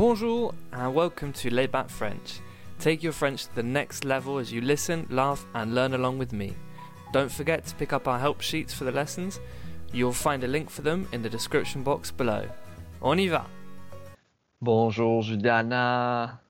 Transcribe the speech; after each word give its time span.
Bonjour 0.00 0.54
and 0.72 0.94
welcome 0.94 1.30
to 1.34 1.50
Layback 1.50 1.90
French. 1.90 2.40
Take 2.78 3.02
your 3.02 3.12
French 3.12 3.44
to 3.44 3.54
the 3.54 3.62
next 3.62 4.06
level 4.06 4.38
as 4.38 4.50
you 4.50 4.62
listen, 4.62 5.06
laugh, 5.10 5.44
and 5.52 5.74
learn 5.74 5.92
along 5.92 6.16
with 6.16 6.32
me. 6.32 6.54
Don't 7.12 7.30
forget 7.30 7.66
to 7.66 7.74
pick 7.74 7.92
up 7.92 8.08
our 8.08 8.18
help 8.18 8.40
sheets 8.40 8.72
for 8.72 8.84
the 8.84 8.92
lessons. 8.92 9.40
You'll 9.92 10.14
find 10.14 10.42
a 10.42 10.48
link 10.48 10.70
for 10.70 10.80
them 10.80 11.06
in 11.12 11.20
the 11.20 11.28
description 11.28 11.82
box 11.82 12.10
below. 12.10 12.48
On 13.02 13.18
y 13.18 13.26
va! 13.26 13.44
Bonjour 14.62 15.20
Juliana. 15.20 16.40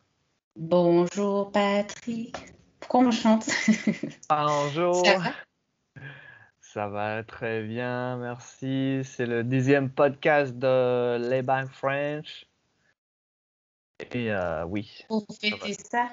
Bonjour 0.54 1.50
Patrick. 1.50 2.36
Pourquoi 2.78 3.00
on 3.00 3.10
chante 3.10 3.50
Bonjour. 4.28 5.04
Ça 5.04 5.18
va? 5.18 5.34
Ça 6.60 6.86
va 6.86 7.24
très 7.24 7.64
bien, 7.64 8.16
merci. 8.18 9.00
C'est 9.02 9.26
le 9.26 9.42
dixième 9.42 9.90
podcast 9.90 10.56
de 10.56 11.16
Layback 11.28 11.68
French. 11.72 12.46
Et 14.12 14.30
euh, 14.32 14.64
oui, 14.64 15.04
Pour 15.08 15.26
fêter 15.40 15.74
ça 15.90 16.08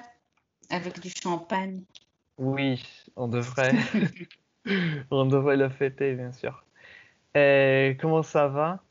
avec 0.70 1.00
du 1.00 1.10
champagne. 1.10 1.82
oui, 2.38 2.82
on 3.16 3.28
devrait, 3.28 3.72
on 5.10 5.26
devrait 5.26 5.56
le 5.56 5.68
fêter, 5.68 6.14
bien 6.14 6.32
sûr. 6.32 6.64
Et 7.34 7.96
comment 8.00 8.22
ça 8.22 8.48
va? 8.48 8.82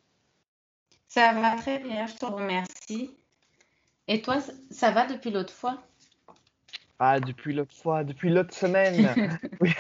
Ça 1.08 1.34
va 1.34 1.56
très 1.56 1.80
bien, 1.80 2.06
je 2.08 2.16
te 2.16 2.26
remercie. 2.26 3.16
Et 4.08 4.22
toi, 4.22 4.38
ça 4.72 4.92
va 4.92 5.06
depuis 5.06 5.32
l'autre 5.32 5.54
fois? 5.54 5.82
Ah, 7.00 7.20
depuis 7.20 7.54
l'autre 7.54 7.76
fois, 7.76 8.04
depuis 8.04 8.30
l'autre 8.30 8.54
semaine. 8.54 9.16
Oui. 9.62 9.74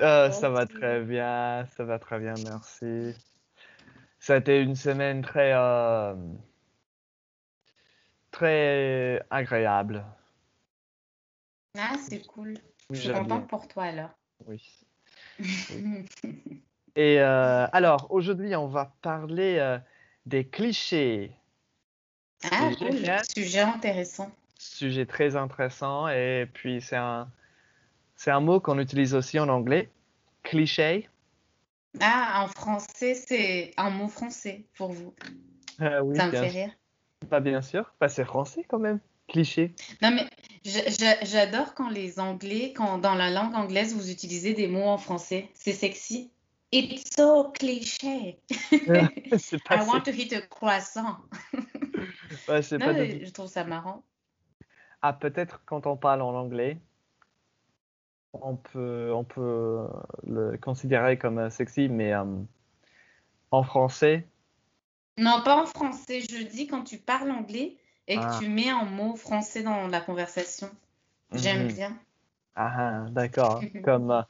Euh, 0.00 0.30
ça 0.30 0.50
va 0.50 0.66
très 0.66 1.02
bien, 1.02 1.66
ça 1.76 1.84
va 1.84 1.98
très 1.98 2.18
bien, 2.18 2.34
merci. 2.44 3.14
Ça 4.18 4.34
a 4.34 4.36
été 4.38 4.60
une 4.60 4.74
semaine 4.74 5.22
très, 5.22 5.52
euh, 5.54 6.14
très 8.30 9.22
agréable. 9.30 10.04
Ah, 11.78 11.96
c'est 12.08 12.26
cool. 12.26 12.58
Je 12.90 13.00
suis 13.00 13.12
contente 13.12 13.48
pour 13.48 13.68
toi 13.68 13.84
alors. 13.84 14.10
oui. 14.46 14.62
Et 16.96 17.20
euh, 17.20 17.66
alors, 17.72 18.06
aujourd'hui, 18.10 18.56
on 18.56 18.68
va 18.68 18.96
parler 19.02 19.58
euh, 19.58 19.78
des 20.24 20.46
clichés. 20.46 21.30
Ah, 22.50 22.70
cool. 22.78 22.96
Sujet 23.36 23.60
intéressant. 23.60 24.30
Sujet 24.58 25.04
très 25.04 25.36
intéressant. 25.36 26.08
Et 26.08 26.48
puis, 26.54 26.80
c'est 26.80 26.96
un, 26.96 27.28
c'est 28.16 28.30
un 28.30 28.40
mot 28.40 28.60
qu'on 28.60 28.78
utilise 28.78 29.14
aussi 29.14 29.38
en 29.38 29.50
anglais. 29.50 29.90
Cliché. 30.42 31.08
Ah, 32.00 32.42
en 32.44 32.48
français, 32.48 33.14
c'est 33.14 33.72
un 33.76 33.90
mot 33.90 34.08
français 34.08 34.66
pour 34.76 34.92
vous. 34.92 35.14
Euh, 35.80 36.00
oui, 36.00 36.16
Ça 36.16 36.26
me 36.26 36.30
fait 36.32 36.50
sûr. 36.50 36.60
rire. 36.60 36.70
Pas 37.30 37.40
bien 37.40 37.62
sûr. 37.62 37.92
Bah, 38.00 38.08
c'est 38.08 38.24
français 38.24 38.64
quand 38.68 38.78
même. 38.78 39.00
Cliché. 39.28 39.74
Non, 40.02 40.12
mais 40.12 40.24
j'a- 40.64 40.88
j'a- 40.88 41.24
j'adore 41.24 41.74
quand 41.74 41.88
les 41.88 42.20
Anglais, 42.20 42.72
quand 42.76 42.98
dans 42.98 43.14
la 43.14 43.30
langue 43.30 43.54
anglaise, 43.54 43.92
vous 43.94 44.10
utilisez 44.10 44.54
des 44.54 44.68
mots 44.68 44.84
en 44.84 44.98
français. 44.98 45.48
C'est 45.54 45.72
sexy. 45.72 46.30
It's 46.70 47.10
so 47.16 47.50
cliché. 47.52 48.38
pas, 49.68 49.76
I 49.76 49.88
want 49.88 50.02
to 50.02 50.10
eat 50.12 50.32
a 50.32 50.42
croissant. 50.42 51.16
ouais, 52.48 52.60
Non, 52.72 52.78
pas 52.78 53.04
je 53.06 53.30
trouve 53.30 53.48
ça 53.48 53.64
marrant. 53.64 54.04
Ah, 55.02 55.12
peut-être 55.12 55.62
quand 55.64 55.86
on 55.86 55.96
parle 55.96 56.22
en 56.22 56.34
anglais, 56.34 56.78
on 58.42 58.56
peut, 58.56 59.12
on 59.14 59.24
peut 59.24 59.86
le 60.26 60.56
considérer 60.58 61.18
comme 61.18 61.38
euh, 61.38 61.50
sexy, 61.50 61.88
mais 61.88 62.12
euh, 62.14 62.24
en 63.50 63.62
français, 63.62 64.26
Non, 65.18 65.42
pas 65.42 65.62
en 65.62 65.66
français. 65.66 66.20
Je 66.20 66.42
dis 66.46 66.66
quand 66.66 66.82
tu 66.84 66.98
parles 66.98 67.30
anglais 67.30 67.76
et 68.06 68.16
que 68.16 68.20
Ah. 68.22 68.38
tu 68.40 68.48
mets 68.48 68.68
un 68.68 68.84
mot 68.84 69.16
français 69.16 69.62
dans 69.62 69.86
la 69.88 70.00
conversation. 70.00 70.68
J'aime 71.32 71.62
Mhm. 71.66 71.72
bien. 71.72 71.98
Ah, 72.54 72.74
ah, 73.06 73.10
d'accord. 73.10 73.60
Comme 73.84 74.10
euh, 74.10 74.22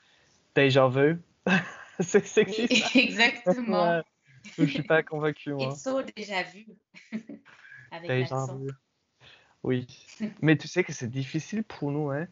déjà 0.54 0.88
vu. 0.88 1.20
C'est 2.00 2.24
sexy. 2.26 2.68
Ça. 2.68 2.86
exactement. 2.98 3.96
Ouais. 3.96 4.02
Je 4.58 4.64
suis 4.66 4.82
pas 4.82 5.02
convaincu, 5.02 5.52
moi. 5.54 5.74
So 5.74 6.02
déjà 6.02 6.42
vu. 6.44 6.66
Avec 7.90 8.08
Déjà 8.08 8.46
vu. 8.54 8.70
Oui. 9.64 9.86
Mais 10.40 10.56
tu 10.56 10.68
sais 10.68 10.84
que 10.84 10.92
c'est 10.92 11.10
difficile 11.10 11.64
pour 11.64 11.90
nous, 11.90 12.10
hein, 12.10 12.28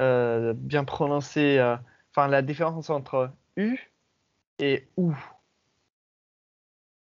euh, 0.00 0.52
bien 0.56 0.84
prononcer. 0.84 1.58
euh, 1.58 1.76
Enfin, 2.14 2.26
la 2.28 2.42
différence 2.42 2.90
entre 2.90 3.30
U 3.56 3.78
et 4.58 4.88
OU. 4.96 5.14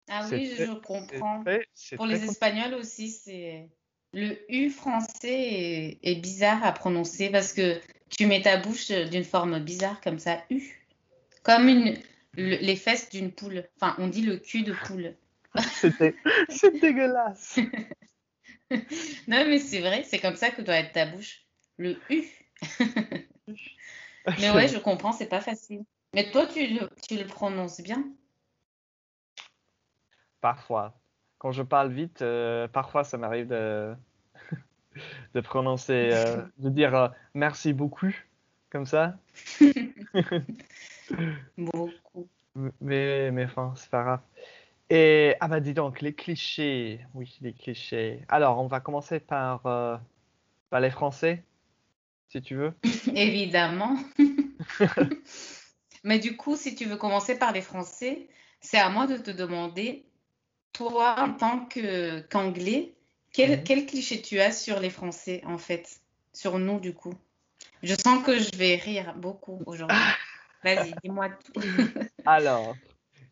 Ah 0.08 0.26
oui, 0.30 0.50
très- 0.54 0.66
je 0.66 0.72
comprends. 0.72 1.42
très- 1.44 1.66
Pour 1.96 2.06
les. 2.06 2.24
Espagnols 2.24 2.74
aussi, 2.74 3.10
c'est 3.10 3.68
le 4.12 4.36
U 4.48 4.70
français 4.70 5.08
est, 5.32 5.98
est 6.02 6.14
bizarre 6.16 6.64
à 6.64 6.72
prononcer 6.72 7.28
parce 7.30 7.52
que 7.52 7.80
tu 8.08 8.26
mets 8.26 8.42
ta 8.42 8.56
bouche 8.56 8.90
d'une 8.90 9.24
forme 9.24 9.58
bizarre 9.60 10.00
comme 10.00 10.18
ça, 10.18 10.42
U. 10.50 10.62
Comme 11.42 11.68
une, 11.68 11.96
le- 12.34 12.56
les 12.56 12.76
fesses 12.76 13.08
d'une 13.10 13.30
poule. 13.32 13.64
Enfin, 13.80 13.94
on 13.98 14.08
dit 14.08 14.22
le 14.22 14.38
cul 14.38 14.62
de 14.62 14.72
poule. 14.72 15.14
C'était- 15.72 16.14
C'est 16.48 16.80
dégueulasse. 16.80 17.58
Non, 19.28 19.44
mais 19.46 19.60
c'est 19.60 19.78
vrai, 19.80 20.02
c'est 20.02 20.18
comme 20.18 20.34
ça 20.34 20.50
que 20.50 20.60
doit 20.62 20.74
être 20.76 20.92
ta 20.92 21.06
bouche. 21.06 21.42
Le 21.76 21.96
U. 22.10 22.24
Mais 24.38 24.50
ouais, 24.50 24.68
je 24.74 24.78
comprends, 24.78 25.12
c'est 25.12 25.28
pas 25.28 25.40
facile. 25.40 25.84
Mais 26.14 26.30
toi, 26.30 26.46
tu 26.46 26.66
le, 26.66 26.88
tu 27.06 27.16
le 27.16 27.26
prononces 27.26 27.80
bien. 27.80 28.04
Parfois. 30.40 30.98
Quand 31.38 31.52
je 31.52 31.62
parle 31.62 31.92
vite, 31.92 32.22
euh, 32.22 32.66
parfois 32.68 33.04
ça 33.04 33.18
m'arrive 33.18 33.48
de, 33.48 33.94
de 35.34 35.40
prononcer, 35.40 36.10
euh, 36.12 36.42
de 36.58 36.70
dire 36.70 36.94
euh, 36.94 37.08
merci 37.34 37.72
beaucoup, 37.72 38.14
comme 38.70 38.86
ça. 38.86 39.18
Beaucoup. 41.58 42.28
Mais, 42.80 43.30
mais 43.30 43.44
enfin, 43.44 43.74
c'est 43.76 43.90
pas 43.90 44.02
grave. 44.02 44.20
Et, 44.88 45.34
ah 45.40 45.48
bah 45.48 45.60
dis 45.60 45.74
donc, 45.74 46.00
les 46.00 46.14
clichés. 46.14 47.04
Oui, 47.12 47.36
les 47.42 47.52
clichés. 47.52 48.24
Alors, 48.28 48.58
on 48.58 48.66
va 48.66 48.80
commencer 48.80 49.20
par, 49.20 49.60
par 50.70 50.80
les 50.80 50.90
Français, 50.90 51.44
si 52.28 52.42
tu 52.42 52.56
veux. 52.56 52.72
Évidemment. 53.14 53.98
Mais 56.04 56.18
du 56.18 56.36
coup, 56.36 56.56
si 56.56 56.74
tu 56.74 56.84
veux 56.84 56.96
commencer 56.96 57.38
par 57.38 57.52
les 57.52 57.62
Français, 57.62 58.28
c'est 58.60 58.78
à 58.78 58.88
moi 58.88 59.06
de 59.06 59.16
te 59.16 59.30
demander, 59.30 60.06
toi, 60.72 61.16
en 61.18 61.32
tant 61.32 61.66
que 61.66 62.20
qu'anglais, 62.20 62.94
quel, 63.32 63.58
Mhm. 63.58 63.64
quel 63.64 63.86
cliché 63.86 64.22
tu 64.22 64.40
as 64.40 64.52
sur 64.52 64.80
les 64.80 64.90
Français, 64.90 65.42
en 65.44 65.58
fait, 65.58 66.00
sur 66.32 66.58
nous, 66.58 66.80
du 66.80 66.94
coup? 66.94 67.14
Je 67.82 67.94
sens 67.94 68.24
que 68.24 68.38
je 68.38 68.56
vais 68.56 68.76
rire 68.76 69.14
beaucoup 69.16 69.62
aujourd'hui. 69.66 69.96
Vas-y, 70.64 70.94
dis-moi 71.02 71.30
tout. 71.30 71.60
Alors, 72.24 72.76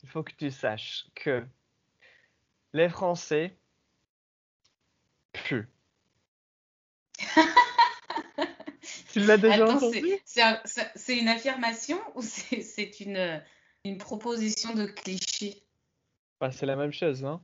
il 0.02 0.08
faut 0.08 0.22
que 0.22 0.32
tu 0.36 0.50
saches 0.50 1.06
que 1.14 1.44
les 2.72 2.88
Français 2.88 3.56
puent. 5.32 5.68
Tu 9.14 9.20
l'as 9.20 9.36
déjà 9.36 9.64
Attends, 9.64 9.76
entendu? 9.76 10.00
c'est 10.00 10.22
c'est 10.24 10.42
un- 10.42 10.60
c'est- 10.64 10.90
c'est 10.96 11.16
une 11.16 11.28
affirmation 11.28 11.98
ou 12.16 12.22
c'est 12.22 13.00
une, 13.00 13.40
une 13.84 13.96
proposition 13.96 14.74
de 14.74 14.86
cliché? 14.86 15.62
Bah, 16.40 16.50
c'est 16.50 16.66
la 16.66 16.74
même 16.74 16.92
chose, 16.92 17.22
non? 17.22 17.40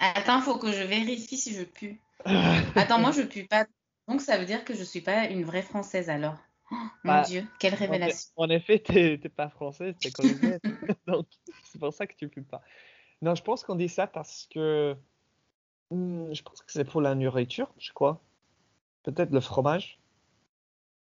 Attends, 0.00 0.40
faut 0.40 0.58
que 0.58 0.72
je 0.72 0.82
vérifie 0.82 1.36
si 1.36 1.54
je 1.54 1.62
pue. 1.62 2.00
Attends, 2.76 2.98
moi 2.98 3.12
je 3.12 3.22
pue 3.22 3.44
pas. 3.44 3.64
Donc 4.08 4.20
ça 4.20 4.38
veut 4.38 4.44
dire 4.44 4.64
que 4.64 4.74
je 4.74 4.82
suis 4.82 5.02
pas 5.02 5.26
une 5.26 5.44
vraie 5.44 5.62
Française 5.62 6.10
alors. 6.10 6.36
Oh, 6.72 6.74
mon 6.74 7.12
Bah, 7.12 7.22
Dieu, 7.22 7.46
quelle 7.60 7.74
révélation. 7.74 8.30
En 8.34 8.50
effet, 8.50 8.80
t'es 8.80 9.18
pas 9.28 9.50
français, 9.50 9.94
t'es 10.02 10.10
colombienne. 10.10 10.58
Donc, 11.06 11.28
c'est 11.62 11.78
pour 11.78 11.94
ça 11.94 12.08
que 12.08 12.16
tu 12.16 12.26
pues 12.28 12.42
pas. 12.42 12.60
Non, 13.20 13.36
je 13.36 13.42
pense 13.44 13.62
qu'on 13.62 13.76
dit 13.76 13.88
ça 13.88 14.08
parce 14.08 14.48
que. 14.50 14.96
Hmm, 15.92 16.32
je 16.32 16.42
pense 16.42 16.60
que 16.62 16.72
c'est 16.72 16.84
pour 16.84 17.00
la 17.00 17.14
nourriture, 17.14 17.72
je 17.78 17.92
crois. 17.92 18.20
Peut-être 19.04 19.30
le 19.30 19.40
fromage. 19.40 20.01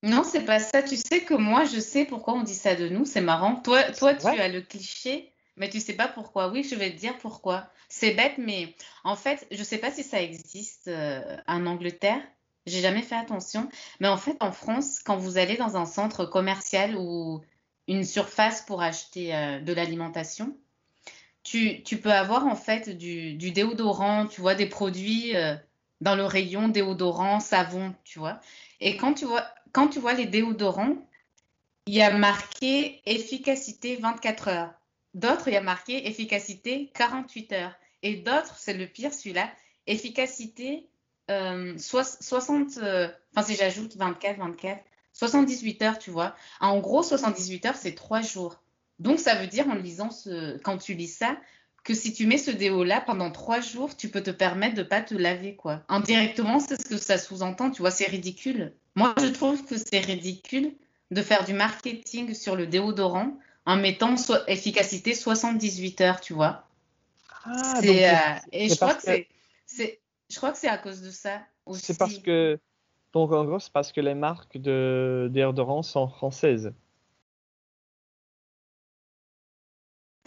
Non, 0.02 0.22
c'est 0.22 0.44
pas 0.44 0.60
ça. 0.60 0.82
Tu 0.82 0.96
sais 0.96 1.20
que 1.20 1.34
moi 1.34 1.64
je 1.64 1.80
sais 1.80 2.04
pourquoi 2.04 2.34
on 2.34 2.42
dit 2.42 2.54
ça 2.54 2.74
de 2.74 2.88
nous. 2.88 3.04
C'est 3.04 3.20
marrant. 3.20 3.56
Toi, 3.56 3.82
toi, 3.92 4.14
tu 4.14 4.26
as 4.26 4.48
le 4.48 4.60
cliché, 4.60 5.32
mais 5.56 5.68
tu 5.68 5.80
sais 5.80 5.94
pas 5.94 6.08
pourquoi. 6.08 6.48
Oui, 6.48 6.62
je 6.62 6.74
vais 6.74 6.90
te 6.90 6.96
dire 6.96 7.16
pourquoi. 7.18 7.68
C'est 7.88 8.12
bête, 8.12 8.38
mais 8.38 8.74
en 9.02 9.16
fait, 9.16 9.46
je 9.50 9.62
sais 9.62 9.78
pas 9.78 9.90
si 9.90 10.02
ça 10.02 10.22
existe 10.22 10.88
euh, 10.88 11.36
en 11.46 11.66
Angleterre. 11.66 12.20
J'ai 12.66 12.80
jamais 12.80 13.02
fait 13.02 13.16
attention. 13.16 13.68
Mais 13.98 14.08
en 14.08 14.18
fait, 14.18 14.36
en 14.40 14.52
France, 14.52 14.98
quand 15.02 15.16
vous 15.16 15.38
allez 15.38 15.56
dans 15.56 15.76
un 15.76 15.86
centre 15.86 16.26
commercial 16.26 16.96
ou 16.96 17.40
une 17.88 18.04
surface 18.04 18.62
pour 18.62 18.82
acheter 18.82 19.34
euh, 19.34 19.58
de 19.60 19.72
l'alimentation, 19.72 20.54
tu, 21.42 21.82
tu 21.82 21.98
peux 21.98 22.12
avoir 22.12 22.46
en 22.46 22.56
fait 22.56 22.90
du, 22.90 23.34
du 23.34 23.50
déodorant, 23.52 24.26
tu 24.26 24.42
vois, 24.42 24.54
des 24.54 24.66
produits 24.66 25.34
euh, 25.34 25.56
dans 26.02 26.14
le 26.14 26.24
rayon 26.24 26.68
déodorant, 26.68 27.40
savon, 27.40 27.94
tu 28.04 28.18
vois. 28.18 28.40
Et 28.80 28.96
quand 28.96 29.14
tu 29.14 29.24
vois, 29.24 29.46
quand 29.72 29.88
tu 29.88 29.98
vois 29.98 30.14
les 30.14 30.26
déodorants, 30.26 30.96
il 31.86 31.94
y 31.94 32.02
a 32.02 32.16
marqué 32.16 33.00
efficacité 33.06 33.96
24 33.96 34.48
heures. 34.48 34.74
D'autres, 35.14 35.48
il 35.48 35.54
y 35.54 35.56
a 35.56 35.62
marqué 35.62 36.06
efficacité 36.06 36.90
48 36.94 37.52
heures. 37.52 37.74
Et 38.02 38.16
d'autres, 38.16 38.56
c'est 38.56 38.74
le 38.74 38.86
pire 38.86 39.12
celui-là, 39.12 39.50
efficacité 39.86 40.88
euh, 41.30 41.76
60, 41.76 42.78
euh, 42.78 43.08
enfin 43.34 43.46
si 43.46 43.56
j'ajoute 43.56 43.96
24, 43.96 44.38
24, 44.38 44.82
78 45.12 45.82
heures, 45.82 45.98
tu 45.98 46.10
vois. 46.10 46.34
En 46.60 46.78
gros, 46.78 47.02
78 47.02 47.66
heures, 47.66 47.76
c'est 47.76 47.94
3 47.94 48.20
jours. 48.20 48.62
Donc 48.98 49.18
ça 49.18 49.34
veut 49.36 49.46
dire 49.46 49.68
en 49.68 49.74
lisant 49.74 50.10
ce, 50.10 50.58
quand 50.58 50.78
tu 50.78 50.94
lis 50.94 51.08
ça, 51.08 51.36
que 51.88 51.94
si 51.94 52.12
tu 52.12 52.26
mets 52.26 52.36
ce 52.36 52.50
déo-là 52.50 53.00
pendant 53.00 53.30
3 53.30 53.60
jours, 53.60 53.96
tu 53.96 54.10
peux 54.10 54.22
te 54.22 54.30
permettre 54.30 54.74
de 54.74 54.82
pas 54.82 55.00
te 55.00 55.14
laver, 55.14 55.56
quoi. 55.56 55.80
Indirectement, 55.88 56.60
c'est 56.60 56.78
ce 56.78 56.86
que 56.86 56.98
ça 56.98 57.16
sous-entend, 57.16 57.70
tu 57.70 57.80
vois, 57.80 57.90
c'est 57.90 58.06
ridicule. 58.06 58.74
Moi, 58.94 59.14
je 59.18 59.28
trouve 59.28 59.64
que 59.64 59.76
c'est 59.78 60.00
ridicule 60.00 60.74
de 61.10 61.22
faire 61.22 61.46
du 61.46 61.54
marketing 61.54 62.34
sur 62.34 62.56
le 62.56 62.66
déodorant 62.66 63.38
en 63.64 63.76
mettant 63.76 64.16
efficacité 64.48 65.14
78 65.14 66.02
heures, 66.02 66.20
tu 66.20 66.34
vois. 66.34 66.66
Ah, 67.46 67.80
euh, 67.82 68.38
et 68.52 68.68
je 68.68 68.74
crois 68.74 68.92
que, 68.92 69.24
c'est, 69.64 70.00
je 70.28 70.36
crois 70.36 70.52
que 70.52 70.58
c'est 70.58 70.68
à 70.68 70.76
cause 70.76 71.00
de 71.00 71.10
ça 71.10 71.40
aussi. 71.64 71.86
C'est 71.86 71.98
parce 71.98 72.18
que, 72.18 72.58
donc 73.14 73.32
en 73.32 73.46
gros, 73.46 73.60
c'est 73.60 73.72
parce 73.72 73.92
que 73.92 74.02
les 74.02 74.14
marques 74.14 74.58
de 74.58 75.30
déodorant 75.32 75.82
sont 75.82 76.06
françaises. 76.08 76.74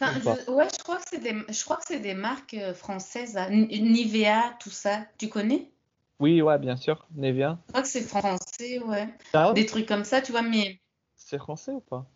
Je, 0.02 0.52
ouais, 0.52 0.68
je 0.72 0.84
crois 0.84 0.98
que 0.98 1.04
c'est 1.10 1.20
des, 1.20 1.36
je 1.50 1.64
crois 1.64 1.78
que 1.78 1.86
c'est 1.88 2.00
des 2.00 2.14
marques 2.14 2.54
euh, 2.54 2.74
françaises, 2.74 3.38
Nivea, 3.50 4.56
tout 4.60 4.70
ça. 4.70 5.06
Tu 5.18 5.30
connais? 5.30 5.72
Oui, 6.20 6.42
ouais, 6.42 6.58
bien 6.60 6.76
sûr, 6.76 7.08
Nivea. 7.16 7.60
Je 7.68 7.72
crois 7.72 7.82
que 7.82 7.88
c'est 7.88 8.02
français, 8.02 8.80
ouais. 8.80 9.08
Ah 9.34 9.54
des 9.54 9.66
trucs 9.66 9.88
comme 9.88 10.04
ça, 10.04 10.22
tu 10.22 10.32
vois, 10.32 10.42
mais. 10.42 10.80
C'est 11.16 11.38
français 11.38 11.72
ou 11.72 11.82
pas? 11.82 12.08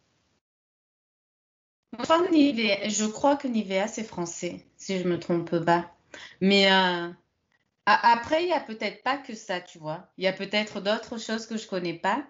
Je 1.99 3.05
crois 3.07 3.37
que 3.37 3.47
Nivea, 3.47 3.87
c'est 3.87 4.03
français, 4.03 4.65
si 4.77 4.99
je 4.99 5.07
me 5.07 5.19
trompe 5.19 5.63
pas. 5.63 5.91
Mais 6.41 6.71
euh, 6.71 7.09
après, 7.85 8.43
il 8.43 8.49
y 8.49 8.53
a 8.53 8.59
peut-être 8.59 9.03
pas 9.03 9.17
que 9.17 9.35
ça, 9.35 9.61
tu 9.61 9.79
vois. 9.79 10.07
Il 10.17 10.23
y 10.23 10.27
a 10.27 10.33
peut-être 10.33 10.81
d'autres 10.81 11.17
choses 11.17 11.45
que 11.45 11.57
je 11.57 11.67
connais 11.67 11.93
pas. 11.93 12.25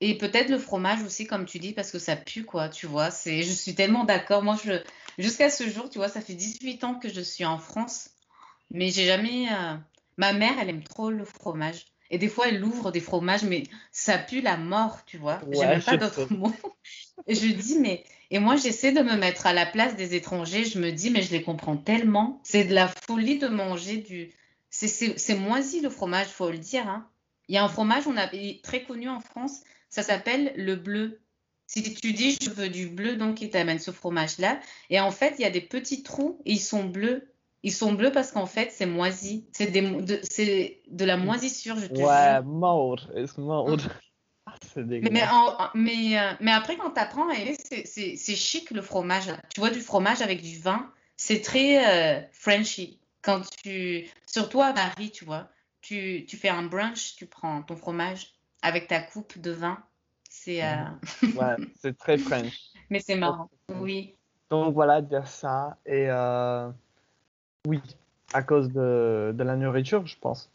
Et 0.00 0.18
peut-être 0.18 0.50
le 0.50 0.58
fromage 0.58 1.02
aussi, 1.02 1.26
comme 1.26 1.46
tu 1.46 1.58
dis, 1.58 1.72
parce 1.72 1.90
que 1.90 1.98
ça 1.98 2.16
pue, 2.16 2.44
quoi, 2.44 2.68
tu 2.68 2.86
vois. 2.86 3.10
C'est, 3.10 3.42
je 3.42 3.52
suis 3.52 3.74
tellement 3.74 4.04
d'accord. 4.04 4.42
Moi, 4.42 4.58
je, 4.62 4.82
jusqu'à 5.18 5.48
ce 5.48 5.68
jour, 5.68 5.88
tu 5.88 5.98
vois, 5.98 6.08
ça 6.08 6.20
fait 6.20 6.34
18 6.34 6.84
ans 6.84 6.94
que 6.96 7.08
je 7.08 7.20
suis 7.20 7.44
en 7.44 7.58
France. 7.58 8.10
Mais 8.70 8.90
j'ai 8.90 9.06
jamais. 9.06 9.46
Euh, 9.50 9.76
ma 10.18 10.32
mère, 10.32 10.52
elle 10.60 10.68
aime 10.68 10.82
trop 10.82 11.10
le 11.10 11.24
fromage. 11.24 11.86
Et 12.10 12.18
des 12.18 12.28
fois, 12.28 12.48
elle 12.48 12.62
ouvre 12.62 12.92
des 12.92 13.00
fromages, 13.00 13.42
mais 13.42 13.64
ça 13.90 14.18
pue 14.18 14.40
la 14.40 14.56
mort, 14.56 15.04
tu 15.06 15.18
vois. 15.18 15.40
j'ai 15.50 15.66
même 15.66 15.82
pas 15.82 15.96
d'autres 15.96 16.32
mots. 16.32 16.54
Je 17.26 17.46
dis, 17.46 17.78
mais. 17.78 18.04
Et 18.30 18.38
moi, 18.38 18.56
j'essaie 18.56 18.92
de 18.92 19.00
me 19.00 19.16
mettre 19.16 19.46
à 19.46 19.52
la 19.52 19.66
place 19.66 19.96
des 19.96 20.14
étrangers. 20.14 20.64
Je 20.64 20.78
me 20.78 20.90
dis, 20.90 21.10
mais 21.10 21.22
je 21.22 21.30
les 21.30 21.42
comprends 21.42 21.76
tellement. 21.76 22.40
C'est 22.44 22.64
de 22.64 22.74
la 22.74 22.88
folie 22.88 23.38
de 23.38 23.48
manger 23.48 23.98
du. 23.98 24.32
C'est 24.68 25.38
moisi 25.38 25.80
le 25.80 25.88
fromage, 25.88 26.26
faut 26.26 26.50
le 26.50 26.58
dire. 26.58 26.86
Hein. 26.86 27.08
Il 27.48 27.54
y 27.54 27.58
a 27.58 27.64
un 27.64 27.68
fromage, 27.68 28.06
on 28.06 28.16
a 28.16 28.28
très 28.62 28.82
connu 28.82 29.08
en 29.08 29.20
France, 29.20 29.60
ça 29.88 30.02
s'appelle 30.02 30.52
le 30.56 30.76
bleu. 30.76 31.20
Si 31.66 31.82
tu 31.94 32.12
dis 32.12 32.38
je 32.40 32.50
veux 32.50 32.68
du 32.68 32.88
bleu, 32.88 33.16
donc 33.16 33.40
il 33.40 33.50
t'amène 33.50 33.78
ce 33.78 33.90
fromage-là. 33.90 34.60
Et 34.90 35.00
en 35.00 35.10
fait, 35.10 35.34
il 35.38 35.42
y 35.42 35.44
a 35.44 35.50
des 35.50 35.60
petits 35.60 36.02
trous 36.02 36.40
et 36.44 36.52
ils 36.52 36.60
sont 36.60 36.84
bleus. 36.84 37.32
Ils 37.62 37.72
sont 37.72 37.92
bleus 37.92 38.12
parce 38.12 38.30
qu'en 38.30 38.46
fait, 38.46 38.70
c'est 38.70 38.86
moisi. 38.86 39.48
C'est 39.52 39.72
de, 39.72 40.20
de, 40.88 41.04
la 41.04 41.16
moisissure, 41.16 41.76
je 41.76 41.86
te 41.86 42.00
ouais, 42.00 42.42
mort. 42.42 43.10
It's 43.16 43.36
mort. 43.38 43.68
mais, 44.76 45.00
mais, 45.10 45.24
mais, 45.74 46.18
euh, 46.18 46.32
mais, 46.40 46.52
après, 46.52 46.76
quand 46.76 46.92
tu 46.92 47.00
apprends 47.00 47.26
c'est 47.84 48.36
chic 48.36 48.70
le 48.70 48.82
fromage. 48.82 49.32
Tu 49.52 49.60
vois 49.60 49.70
du 49.70 49.80
fromage 49.80 50.22
avec 50.22 50.42
du 50.42 50.58
vin. 50.58 50.92
C'est 51.16 51.40
très 51.40 51.84
euh, 51.84 52.20
Frenchy. 52.32 53.00
Quand 53.22 53.42
tu, 53.64 54.08
surtout 54.26 54.62
à 54.62 54.72
Paris, 54.72 55.10
tu 55.10 55.24
vois, 55.24 55.48
tu, 55.80 56.24
tu 56.28 56.36
fais 56.36 56.48
un 56.48 56.62
brunch, 56.62 57.16
tu 57.16 57.26
prends 57.26 57.62
ton 57.62 57.74
fromage 57.74 58.35
avec 58.66 58.88
ta 58.88 59.00
coupe 59.00 59.38
de 59.38 59.52
vin. 59.52 59.78
C'est 60.28 60.64
euh... 60.64 60.84
ouais, 61.22 61.56
c'est 61.80 61.96
très 61.96 62.18
French. 62.18 62.72
Mais 62.90 62.98
c'est 63.00 63.14
marrant, 63.14 63.48
oui. 63.80 64.16
Donc 64.50 64.74
voilà, 64.74 65.00
dire 65.00 65.26
ça. 65.28 65.76
Et 65.86 66.10
euh, 66.10 66.68
oui, 67.66 67.80
à 68.32 68.42
cause 68.42 68.68
de, 68.72 69.32
de, 69.34 69.44
la 69.44 69.56
nourriture, 69.56 70.06
je 70.06 70.18
pense. 70.18 70.50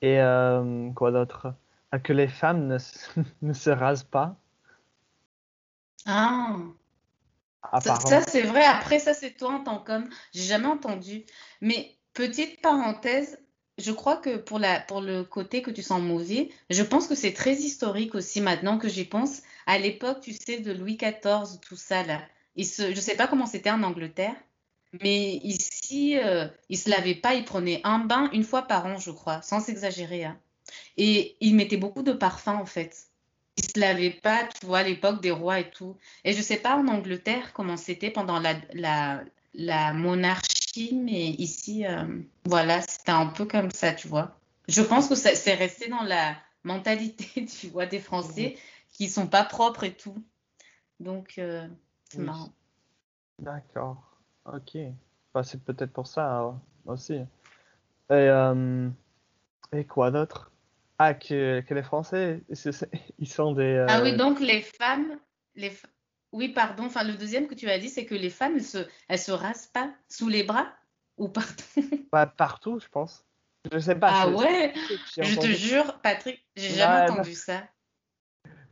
Et 0.00 0.20
euh, 0.20 0.90
quoi 0.92 1.10
d'autre? 1.10 1.54
Que 2.04 2.12
les 2.12 2.28
femmes 2.28 2.68
ne, 2.68 2.78
ne, 3.42 3.52
se 3.52 3.70
rasent 3.70 4.04
pas. 4.04 4.36
Ah. 6.06 6.56
Ça, 7.80 8.22
c'est 8.22 8.42
vrai. 8.42 8.64
Après, 8.64 9.00
ça, 9.00 9.12
c'est 9.12 9.32
toi 9.32 9.54
en 9.54 9.64
tant 9.64 9.80
qu'homme. 9.80 10.08
J'ai 10.32 10.44
jamais 10.44 10.66
entendu. 10.66 11.24
Mais 11.60 11.96
petite 12.14 12.62
parenthèse, 12.62 13.38
je 13.80 13.92
crois 13.92 14.16
que 14.16 14.36
pour, 14.36 14.58
le 14.58 15.22
côté 15.22 15.62
que 15.62 15.70
tu 15.70 15.82
sens 15.82 16.00
mauvais, 16.00 16.50
je 16.70 16.82
pense 16.82 17.06
que 17.06 17.14
c'est 17.14 17.32
très 17.32 17.54
historique 17.54 18.14
aussi 18.14 18.40
maintenant 18.40 18.78
que 18.78 18.88
j'y 18.88 19.04
pense. 19.04 19.42
À 19.66 19.78
l'époque, 19.78 20.20
tu 20.20 20.32
sais, 20.32 20.58
de 20.58 20.72
Louis 20.72 20.96
XIV, 20.96 21.58
tout 21.60 21.76
ça, 21.76 22.02
là. 22.04 22.20
Je 22.56 22.90
ne 22.90 22.94
sais 22.94 23.16
pas 23.16 23.26
comment 23.26 23.46
c'était 23.46 23.70
en 23.70 23.82
Angleterre, 23.82 24.34
mais 25.02 25.36
ici, 25.44 26.18
euh, 26.18 26.46
il 26.68 26.76
ne 26.76 26.82
se 26.82 26.90
lavait 26.90 27.14
pas, 27.14 27.34
il 27.34 27.44
prenait 27.44 27.80
un 27.84 28.00
bain 28.00 28.28
une 28.32 28.44
fois 28.44 28.62
par 28.62 28.86
an, 28.86 28.98
je 28.98 29.10
crois, 29.10 29.40
sans 29.42 29.60
s'exagérer. 29.60 30.24
Hein. 30.24 30.38
Et 30.96 31.36
il 31.40 31.54
mettait 31.54 31.76
beaucoup 31.76 32.02
de 32.02 32.12
parfum, 32.12 32.56
en 32.56 32.66
fait. 32.66 33.06
Il 33.56 33.64
ne 33.64 33.68
se 33.68 33.80
lavait 33.80 34.10
pas, 34.10 34.48
tu 34.60 34.66
vois, 34.66 34.78
à 34.78 34.82
l'époque 34.82 35.20
des 35.22 35.30
rois 35.30 35.60
et 35.60 35.70
tout. 35.70 35.96
Et 36.24 36.32
je 36.32 36.38
ne 36.38 36.42
sais 36.42 36.56
pas 36.56 36.76
en 36.76 36.88
Angleterre 36.88 37.52
comment 37.52 37.76
c'était 37.76 38.10
pendant 38.10 38.40
la, 38.40 39.22
la 39.54 39.92
monarchie 39.92 40.60
mais 40.94 41.30
ici, 41.30 41.86
euh, 41.86 42.04
voilà, 42.44 42.80
c'était 42.82 43.12
un 43.12 43.26
peu 43.26 43.44
comme 43.44 43.70
ça, 43.70 43.92
tu 43.92 44.08
vois. 44.08 44.36
Je 44.68 44.82
pense 44.82 45.08
que 45.08 45.14
c'est 45.14 45.54
resté 45.54 45.88
dans 45.88 46.02
la 46.02 46.36
mentalité, 46.64 47.44
tu 47.46 47.68
vois, 47.68 47.86
des 47.86 47.98
Français 47.98 48.56
qui 48.92 49.08
sont 49.08 49.26
pas 49.26 49.44
propres 49.44 49.84
et 49.84 49.94
tout. 49.94 50.22
Donc, 51.00 51.34
euh, 51.38 51.66
c'est 52.04 52.20
marrant. 52.20 52.52
D'accord. 53.38 54.18
Ok. 54.44 54.76
Bah, 55.34 55.42
c'est 55.42 55.62
peut-être 55.62 55.92
pour 55.92 56.06
ça 56.06 56.40
hein, 56.40 56.60
aussi. 56.86 57.14
Et, 57.14 57.26
euh, 58.10 58.88
et 59.72 59.84
quoi 59.84 60.10
d'autre? 60.10 60.50
Ah, 60.98 61.14
que, 61.14 61.60
que, 61.60 61.72
les 61.72 61.82
Français, 61.82 62.42
ils 63.18 63.28
sont 63.28 63.52
des. 63.52 63.86
Ah 63.88 64.02
oui, 64.02 64.16
donc 64.16 64.38
les 64.40 64.60
femmes, 64.60 65.18
les, 65.54 65.72
oui, 66.32 66.48
pardon. 66.48 66.84
Enfin, 66.84 67.04
le 67.04 67.14
deuxième 67.14 67.48
que 67.48 67.54
tu 67.54 67.68
as 67.68 67.78
dit, 67.78 67.88
c'est 67.88 68.06
que 68.06 68.14
les 68.14 68.30
femmes, 68.30 68.56
elles 68.56 68.64
se, 68.64 68.86
elles 69.08 69.18
se 69.18 69.32
rasent 69.32 69.66
pas 69.66 69.90
sous 70.08 70.28
les 70.28 70.42
bras 70.42 70.72
ou 71.16 71.28
partout? 71.28 71.64
Pas 72.10 72.26
partout, 72.26 72.78
je 72.78 72.88
pense. 72.88 73.24
Je 73.70 73.78
sais 73.78 73.94
pas. 73.94 74.22
Ah 74.22 74.28
ouais? 74.28 74.72
Je 75.18 75.38
te 75.38 75.46
jure, 75.46 76.00
Patrick, 76.00 76.42
j'ai 76.56 76.70
jamais 76.70 77.10
entendu 77.10 77.34
ça. 77.34 77.62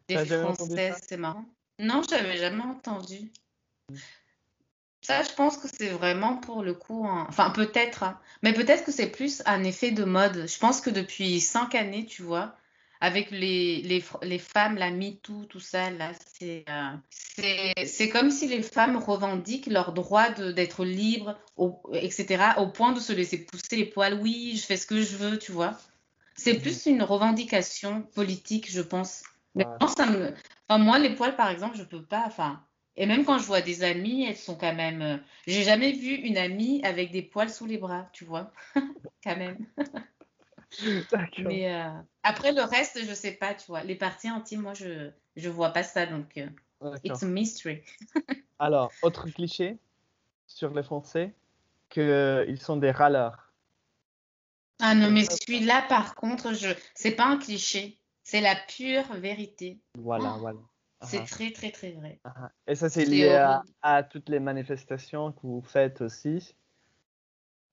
Des 0.08 0.24
Françaises, 0.24 1.00
c'est 1.06 1.18
marrant. 1.18 1.44
Non, 1.78 2.02
j'avais 2.08 2.38
jamais 2.38 2.62
entendu. 2.62 3.30
Ça, 5.02 5.22
je 5.22 5.32
pense 5.32 5.56
que 5.56 5.68
c'est 5.68 5.90
vraiment 5.90 6.36
pour 6.36 6.62
le 6.62 6.74
coup, 6.74 7.06
enfin 7.06 7.50
peut-être, 7.50 8.02
hein. 8.02 8.20
mais 8.42 8.52
peut-être 8.52 8.84
que 8.84 8.92
c'est 8.92 9.06
plus 9.06 9.42
un 9.46 9.62
effet 9.64 9.90
de 9.90 10.04
mode. 10.04 10.46
Je 10.46 10.58
pense 10.58 10.80
que 10.80 10.90
depuis 10.90 11.40
cinq 11.40 11.74
années, 11.74 12.04
tu 12.04 12.22
vois, 12.22 12.56
avec 13.00 13.30
les, 13.30 13.82
les, 13.82 14.02
les, 14.22 14.38
femmes, 14.38 14.76
la 14.76 14.90
MeToo, 14.90 15.44
tout 15.44 15.60
ça, 15.60 15.90
là, 15.90 16.12
c'est 16.38 16.64
euh, 16.68 17.72
c'est 17.86 18.08
comme 18.08 18.30
si 18.30 18.48
les 18.48 18.62
femmes 18.62 18.96
revendiquent 18.96 19.66
leur 19.66 19.92
droit 19.92 20.30
d'être 20.30 20.84
libres, 20.84 21.38
etc., 21.92 22.42
au 22.56 22.68
point 22.68 22.92
de 22.92 23.00
se 23.00 23.12
laisser 23.12 23.44
pousser 23.44 23.76
les 23.76 23.84
poils. 23.84 24.18
Oui, 24.20 24.56
je 24.56 24.66
fais 24.66 24.76
ce 24.76 24.86
que 24.86 25.00
je 25.00 25.16
veux, 25.16 25.38
tu 25.38 25.52
vois. 25.52 25.78
C'est 26.36 26.54
mhm. 26.54 26.60
plus 26.60 26.86
une 26.86 27.02
revendication 27.02 28.02
politique, 28.02 28.70
je 28.70 28.80
pense. 28.80 29.22
Mais 29.54 29.64
ça 29.96 30.06
me... 30.06 30.34
enfin, 30.68 30.82
moi, 30.82 30.98
les 30.98 31.14
poils, 31.14 31.36
par 31.36 31.50
exemple, 31.50 31.76
je 31.76 31.84
peux 31.84 32.02
pas. 32.02 32.24
Enfin, 32.26 32.62
et 32.96 33.06
même 33.06 33.24
quand 33.24 33.38
je 33.38 33.44
vois 33.44 33.60
des 33.60 33.84
amies, 33.84 34.24
elles 34.24 34.36
sont 34.36 34.56
quand 34.56 34.74
même. 34.74 35.02
Euh, 35.02 35.16
j'ai 35.46 35.62
jamais 35.62 35.92
vu 35.92 36.14
une 36.14 36.36
amie 36.36 36.80
avec 36.84 37.12
des 37.12 37.22
poils 37.22 37.50
sous 37.50 37.66
les 37.66 37.78
bras, 37.78 38.08
tu 38.12 38.24
vois, 38.24 38.52
quand 39.24 39.36
même. 39.36 39.58
Mais 41.38 41.72
euh, 41.72 41.90
après, 42.22 42.52
le 42.52 42.62
reste, 42.62 43.04
je 43.04 43.14
sais 43.14 43.32
pas, 43.32 43.54
tu 43.54 43.66
vois. 43.68 43.82
Les 43.84 43.94
parties 43.94 44.28
intimes, 44.28 44.62
moi, 44.62 44.74
je 44.74 45.10
je 45.36 45.48
vois 45.48 45.70
pas 45.70 45.82
ça, 45.82 46.06
donc 46.06 46.36
euh, 46.36 46.96
it's 47.04 47.22
a 47.22 47.26
mystery. 47.26 47.82
Alors, 48.58 48.92
autre 49.02 49.28
cliché 49.28 49.78
sur 50.46 50.74
les 50.74 50.82
Français, 50.82 51.32
qu'ils 51.88 52.60
sont 52.60 52.76
des 52.76 52.90
râleurs. 52.90 53.52
Ah 54.80 54.94
non, 54.94 55.10
mais 55.10 55.24
celui-là, 55.24 55.86
par 55.88 56.14
contre, 56.14 56.54
je 56.54 56.68
c'est 56.94 57.12
pas 57.12 57.26
un 57.26 57.38
cliché, 57.38 57.98
c'est 58.22 58.40
la 58.40 58.54
pure 58.54 59.12
vérité. 59.14 59.80
Voilà, 59.96 60.34
oh, 60.36 60.40
voilà. 60.40 60.58
C'est 61.02 61.24
très, 61.24 61.52
très, 61.52 61.70
très 61.70 61.92
vrai. 61.92 62.20
Et 62.66 62.74
ça, 62.74 62.88
c'est 62.88 63.04
lié 63.04 63.28
à, 63.82 64.02
toutes 64.02 64.28
les 64.28 64.40
manifestations 64.40 65.32
que 65.32 65.40
vous 65.42 65.62
faites 65.62 66.00
aussi. 66.00 66.54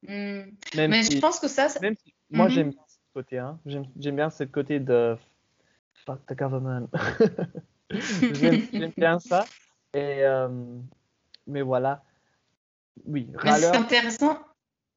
Hmm. 0.08 0.44
mais 0.76 1.02
je 1.02 1.20
pense 1.20 1.40
que 1.40 1.48
ça. 1.48 1.68
Même 1.82 1.96
si, 2.04 2.15
moi, 2.30 2.46
mhm. 2.46 2.52
j'aime 2.52 2.74
côté. 3.14 3.38
Hein. 3.38 3.60
J'aime 3.66 4.16
bien 4.16 4.30
ce 4.30 4.44
côté 4.44 4.80
de 4.80 5.18
fuck 6.06 6.26
the 6.28 6.38
government. 6.38 6.88
J'aime 7.92 8.92
bien 8.98 9.20
ça. 9.20 9.46
Et, 9.94 10.24
euh, 10.24 10.50
mais 11.48 11.62
voilà. 11.62 12.04
Oui, 13.06 13.30
C'est 13.42 13.76
intéressant. 13.76 14.40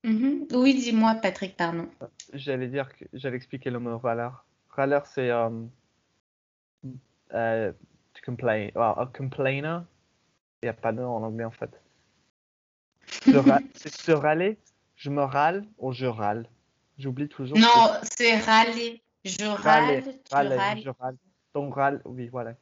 Mhm. 0.04 0.46
Oui, 0.52 0.74
dis-moi, 0.74 1.16
Patrick, 1.16 1.56
pardon. 1.56 1.88
J'allais 2.32 2.68
dire 2.68 2.94
que 2.96 3.04
j'allais 3.12 3.36
expliquer 3.36 3.70
le 3.70 3.78
mot 3.78 3.98
râleur. 3.98 4.44
Râleur, 4.70 5.06
c'est 5.06 5.30
euh, 5.30 5.50
to 8.14 8.20
complain. 8.24 8.70
Well, 8.74 8.94
a 8.96 9.10
complainer. 9.12 9.80
Il 10.62 10.66
n'y 10.66 10.70
a 10.70 10.74
pas 10.74 10.92
de 10.92 10.98
nom 10.98 11.16
en 11.16 11.22
anglais 11.22 11.44
en 11.44 11.50
fait. 11.50 11.70
C'est 13.74 13.94
se 13.94 14.12
râler. 14.12 14.58
Je 14.96 15.10
me 15.10 15.22
râle 15.22 15.64
ou 15.78 15.92
je 15.92 16.06
râle. 16.06 16.48
J'oublie 16.98 17.28
toujours. 17.28 17.56
que- 17.56 17.62
Non, 17.62 17.90
c'est 18.16 18.36
râler. 18.38 19.02
Je 19.24 19.44
râle, 19.44 20.02
tu 20.24 20.34
râles. 20.34 20.80
je 20.84 20.90
râle. 20.90 21.16
Donc 21.54 21.74
râle, 21.74 22.02
oui, 22.04 22.28
voilà. 22.28 22.54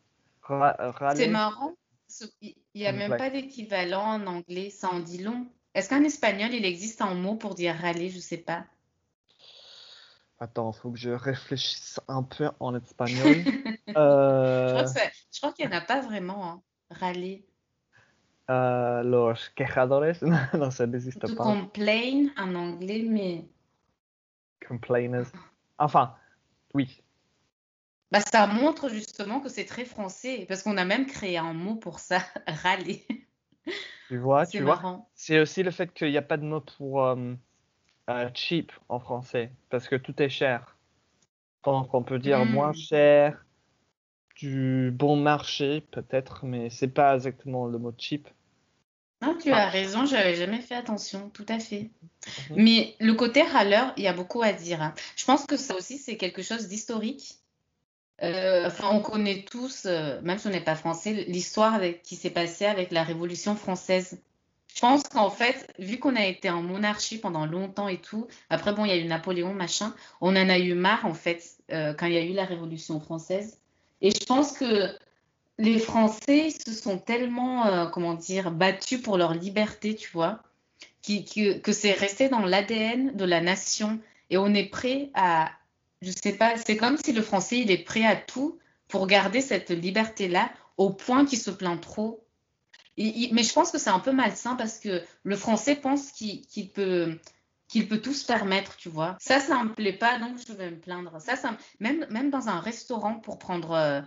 C'est 1.15 1.29
marrant. 1.29 1.73
Il 2.41 2.55
n'y 2.75 2.87
a 2.87 2.93
même 2.93 3.17
pas 3.17 3.31
d'équivalent 3.31 4.05
en 4.23 4.27
anglais, 4.27 4.71
ça 4.71 4.89
en 4.93 5.01
dit 5.01 5.23
long. 5.23 5.47
Est-ce 5.75 5.89
qu'en 5.89 6.03
espagnol, 6.05 6.51
il 6.55 6.65
existe 6.65 7.03
un 7.03 7.15
mot 7.15 7.35
pour 7.35 7.55
dire 7.55 7.75
râler? 7.75 8.09
Je 8.09 8.19
sais 8.19 8.37
pas. 8.39 8.65
Attends, 10.39 10.73
faut 10.73 10.91
que 10.91 10.99
je 10.99 11.11
réfléchisse 11.11 11.99
un 12.09 12.23
peu 12.23 12.51
en 12.61 12.75
espagnol. 12.75 13.37
Je 13.89 13.93
Euh, 13.97 14.85
je 15.33 15.39
crois 15.41 15.53
qu'il 15.53 15.67
n'y 15.69 15.75
en 15.75 15.79
a 15.79 15.81
pas 15.81 16.01
vraiment, 16.01 16.45
hein. 16.51 16.63
Râler. 16.91 17.45
euh, 18.51 19.03
los 19.03 19.35
quejadores? 19.55 20.23
non, 20.55 20.71
ça 20.71 20.87
n'existe 20.87 21.35
pas. 21.35 21.43
complain 21.43 22.29
en 22.37 22.55
anglais, 22.55 23.05
mais 23.09 23.45
Complainers. 24.69 25.27
Enfin, 25.79 26.15
oui. 26.75 27.03
bah, 28.11 28.21
ça 28.21 28.47
montre 28.47 28.89
justement 28.89 29.41
que 29.41 29.49
c'est 29.49 29.65
très 29.65 29.85
français, 29.85 30.45
parce 30.49 30.63
qu'on 30.63 30.77
a 30.77 30.85
même 30.85 31.07
créé 31.07 31.39
un 31.39 31.53
mot 31.53 31.77
pour 31.77 31.99
ça, 31.99 32.21
râler. 32.47 33.07
Tu 34.09 34.19
vois, 34.19 34.45
C'est 34.47 34.59
tu 34.59 34.63
vois. 34.63 34.77
marrant. 34.77 35.11
C'est 35.15 35.41
aussi 35.41 35.63
le 35.63 35.71
fait 35.71 35.93
qu'il 35.93 36.11
n'y 36.11 36.17
a 36.17 36.23
pas 36.23 36.37
de 36.37 36.45
mot 36.45 36.61
pour 36.61 37.05
euh, 37.05 37.35
euh, 38.11 38.31
cheap 38.35 38.73
en 38.89 39.01
français, 39.01 39.53
parce 39.71 39.89
que 39.89 39.97
tout 39.97 40.21
est 40.23 40.29
cher. 40.29 40.77
Donc 41.65 41.93
on 41.95 42.03
peut 42.05 42.19
dire 42.19 42.45
Mm. 42.45 42.51
moins 42.51 42.73
cher, 42.73 43.45
du 44.37 44.91
bon 44.93 45.17
marché 45.17 45.81
peut-être, 45.91 46.45
mais 46.45 46.71
c'est 46.71 46.89
pas 46.89 47.15
exactement 47.15 47.67
le 47.67 47.79
mot 47.79 47.93
cheap. 47.99 48.29
Non, 49.23 49.37
tu 49.37 49.51
as 49.51 49.69
raison, 49.69 50.05
j'avais 50.05 50.35
jamais 50.35 50.61
fait 50.61 50.75
attention, 50.75 51.31
tout 51.31 51.47
à 51.49 51.59
fait. 51.59 51.91
Mhm. 52.51 52.57
Mais 52.57 52.95
le 53.01 53.15
côté 53.15 53.43
râleur, 53.43 53.93
il 53.97 54.03
y 54.03 54.09
a 54.09 54.13
beaucoup 54.13 54.43
à 54.43 54.53
dire. 54.53 54.83
hein. 54.83 54.95
Je 55.17 55.25
pense 55.25 55.47
que 55.47 55.57
ça 55.57 55.75
aussi, 55.75 55.99
c'est 55.99 56.17
quelque 56.17 56.43
chose 56.43 56.69
d'historique. 56.69 57.37
Euh, 58.23 58.67
enfin, 58.67 58.91
on 58.93 59.01
connaît 59.01 59.45
tous, 59.51 59.85
euh, 59.87 60.21
même 60.23 60.39
si 60.39 60.47
on 60.47 60.51
n'est 60.51 60.61
pas 60.61 60.75
français, 60.75 61.25
l'histoire 61.29 61.81
qui 62.03 62.17
s'est 62.17 62.31
passée 62.31 62.67
avec 62.67 62.91
la 62.91 63.05
Révolution 63.05 63.57
française. 63.57 64.21
Je 64.75 64.81
pense 64.81 65.03
qu'en 65.05 65.31
fait, 65.31 65.73
vu 65.79 65.99
qu'on 65.99 66.17
a 66.17 66.25
été 66.27 66.51
en 66.51 66.63
monarchie 66.63 67.19
pendant 67.19 67.47
longtemps 67.47 67.89
et 67.89 67.99
tout, 67.99 68.27
après, 68.51 68.75
bon, 68.75 68.85
il 68.85 68.89
y 68.89 68.93
a 68.93 68.97
eu 68.97 69.05
Napoléon, 69.05 69.55
machin, 69.55 69.95
on 70.21 70.31
en 70.37 70.49
a 70.49 70.59
eu 70.59 70.75
marre, 70.75 71.07
en 71.07 71.15
fait, 71.15 71.43
euh, 71.73 71.95
quand 71.95 72.07
il 72.07 72.13
y 72.13 72.19
a 72.19 72.25
eu 72.25 72.33
la 72.35 72.45
Révolution 72.45 73.01
française. 73.01 73.59
Et 74.03 74.11
je 74.11 74.25
pense 74.27 74.53
que 74.53 74.91
les 75.59 75.79
Français 75.79 76.51
se 76.51 76.73
sont 76.73 76.99
tellement, 76.99 77.67
euh, 77.67 77.87
comment 77.87 78.15
dire, 78.15 78.51
battus 78.51 79.01
pour 79.01 79.17
leur 79.17 79.35
liberté, 79.35 79.95
tu 79.95 80.11
vois, 80.13 80.41
que 81.07 81.73
c'est 81.73 81.93
resté 81.93 82.29
dans 82.29 82.41
l'ADN 82.41 83.17
de 83.17 83.25
la 83.25 83.41
nation. 83.41 84.01
Et 84.31 84.39
on 84.39 84.53
est 84.55 84.67
prêt 84.69 85.11
à, 85.15 85.51
je 86.03 86.11
sais 86.11 86.33
pas, 86.33 86.57
c'est 86.59 86.77
comme 86.77 86.97
si 86.99 87.13
le 87.13 87.23
Français, 87.23 87.61
il 87.61 87.71
est 87.71 87.85
prêt 87.85 88.05
à 88.05 88.17
tout 88.17 88.59
pour 88.89 89.07
garder 89.07 89.41
cette 89.41 89.71
liberté-là 89.71 90.51
au 90.77 90.91
point 90.91 91.25
qu'il 91.25 91.39
se 91.39 91.51
plaint 91.51 91.81
trop. 91.81 92.25
Mais 92.99 93.43
je 93.43 93.53
pense 93.53 93.71
que 93.71 93.79
c'est 93.79 93.91
un 93.91 94.01
peu 94.01 94.13
malsain 94.13 94.57
parce 94.57 94.79
que 94.79 95.03
le 95.23 95.37
Français 95.37 95.77
pense 95.77 96.13
qu'il 96.13 96.73
peut, 96.73 97.19
tout 98.03 98.15
se 98.15 98.27
permettre, 98.27 98.77
tu 98.77 98.89
vois. 98.89 99.17
Ça, 99.21 99.39
ça 99.41 99.63
me 99.63 99.75
plaît 99.75 99.93
pas, 99.93 100.19
donc 100.19 100.39
je 100.47 100.53
vais 100.53 100.71
me 100.71 100.79
plaindre. 100.79 101.21
Ça, 101.21 101.37
ça 101.37 101.53
me- 101.53 101.57
même, 101.81 102.07
même 102.11 102.31
dans 102.31 102.49
un 102.49 102.59
restaurant, 102.59 103.15
pour 103.21 103.39
prendre, 103.39 103.73
euh, 103.73 104.01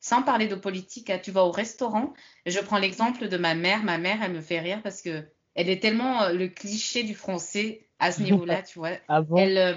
sans 0.00 0.22
parler 0.22 0.46
de 0.48 0.54
politique, 0.54 1.10
hein, 1.10 1.18
tu 1.22 1.30
vas 1.32 1.44
au 1.44 1.50
restaurant, 1.50 2.14
je 2.46 2.58
prends 2.60 2.78
l'exemple 2.78 3.28
de 3.28 3.36
ma 3.36 3.54
mère. 3.54 3.82
Ma 3.84 3.98
mère, 3.98 4.22
elle 4.22 4.32
me 4.32 4.40
fait 4.40 4.60
rire 4.60 4.82
parce 4.82 5.02
que 5.02 5.24
elle 5.54 5.68
est 5.68 5.80
tellement 5.80 6.22
euh, 6.22 6.32
le 6.32 6.48
cliché 6.48 7.02
du 7.02 7.14
français 7.14 7.88
à 7.98 8.12
ce 8.12 8.22
niveau-là, 8.22 8.62
tu 8.64 8.78
vois. 8.78 8.92
Elle, 9.34 9.58
euh, 9.58 9.74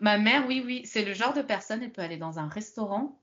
ma 0.00 0.18
mère, 0.18 0.46
oui, 0.46 0.62
oui, 0.64 0.82
c'est 0.84 1.04
le 1.04 1.14
genre 1.14 1.34
de 1.34 1.42
personne, 1.42 1.82
elle 1.82 1.92
peut 1.92 2.02
aller 2.02 2.16
dans 2.16 2.38
un 2.38 2.48
restaurant. 2.48 3.22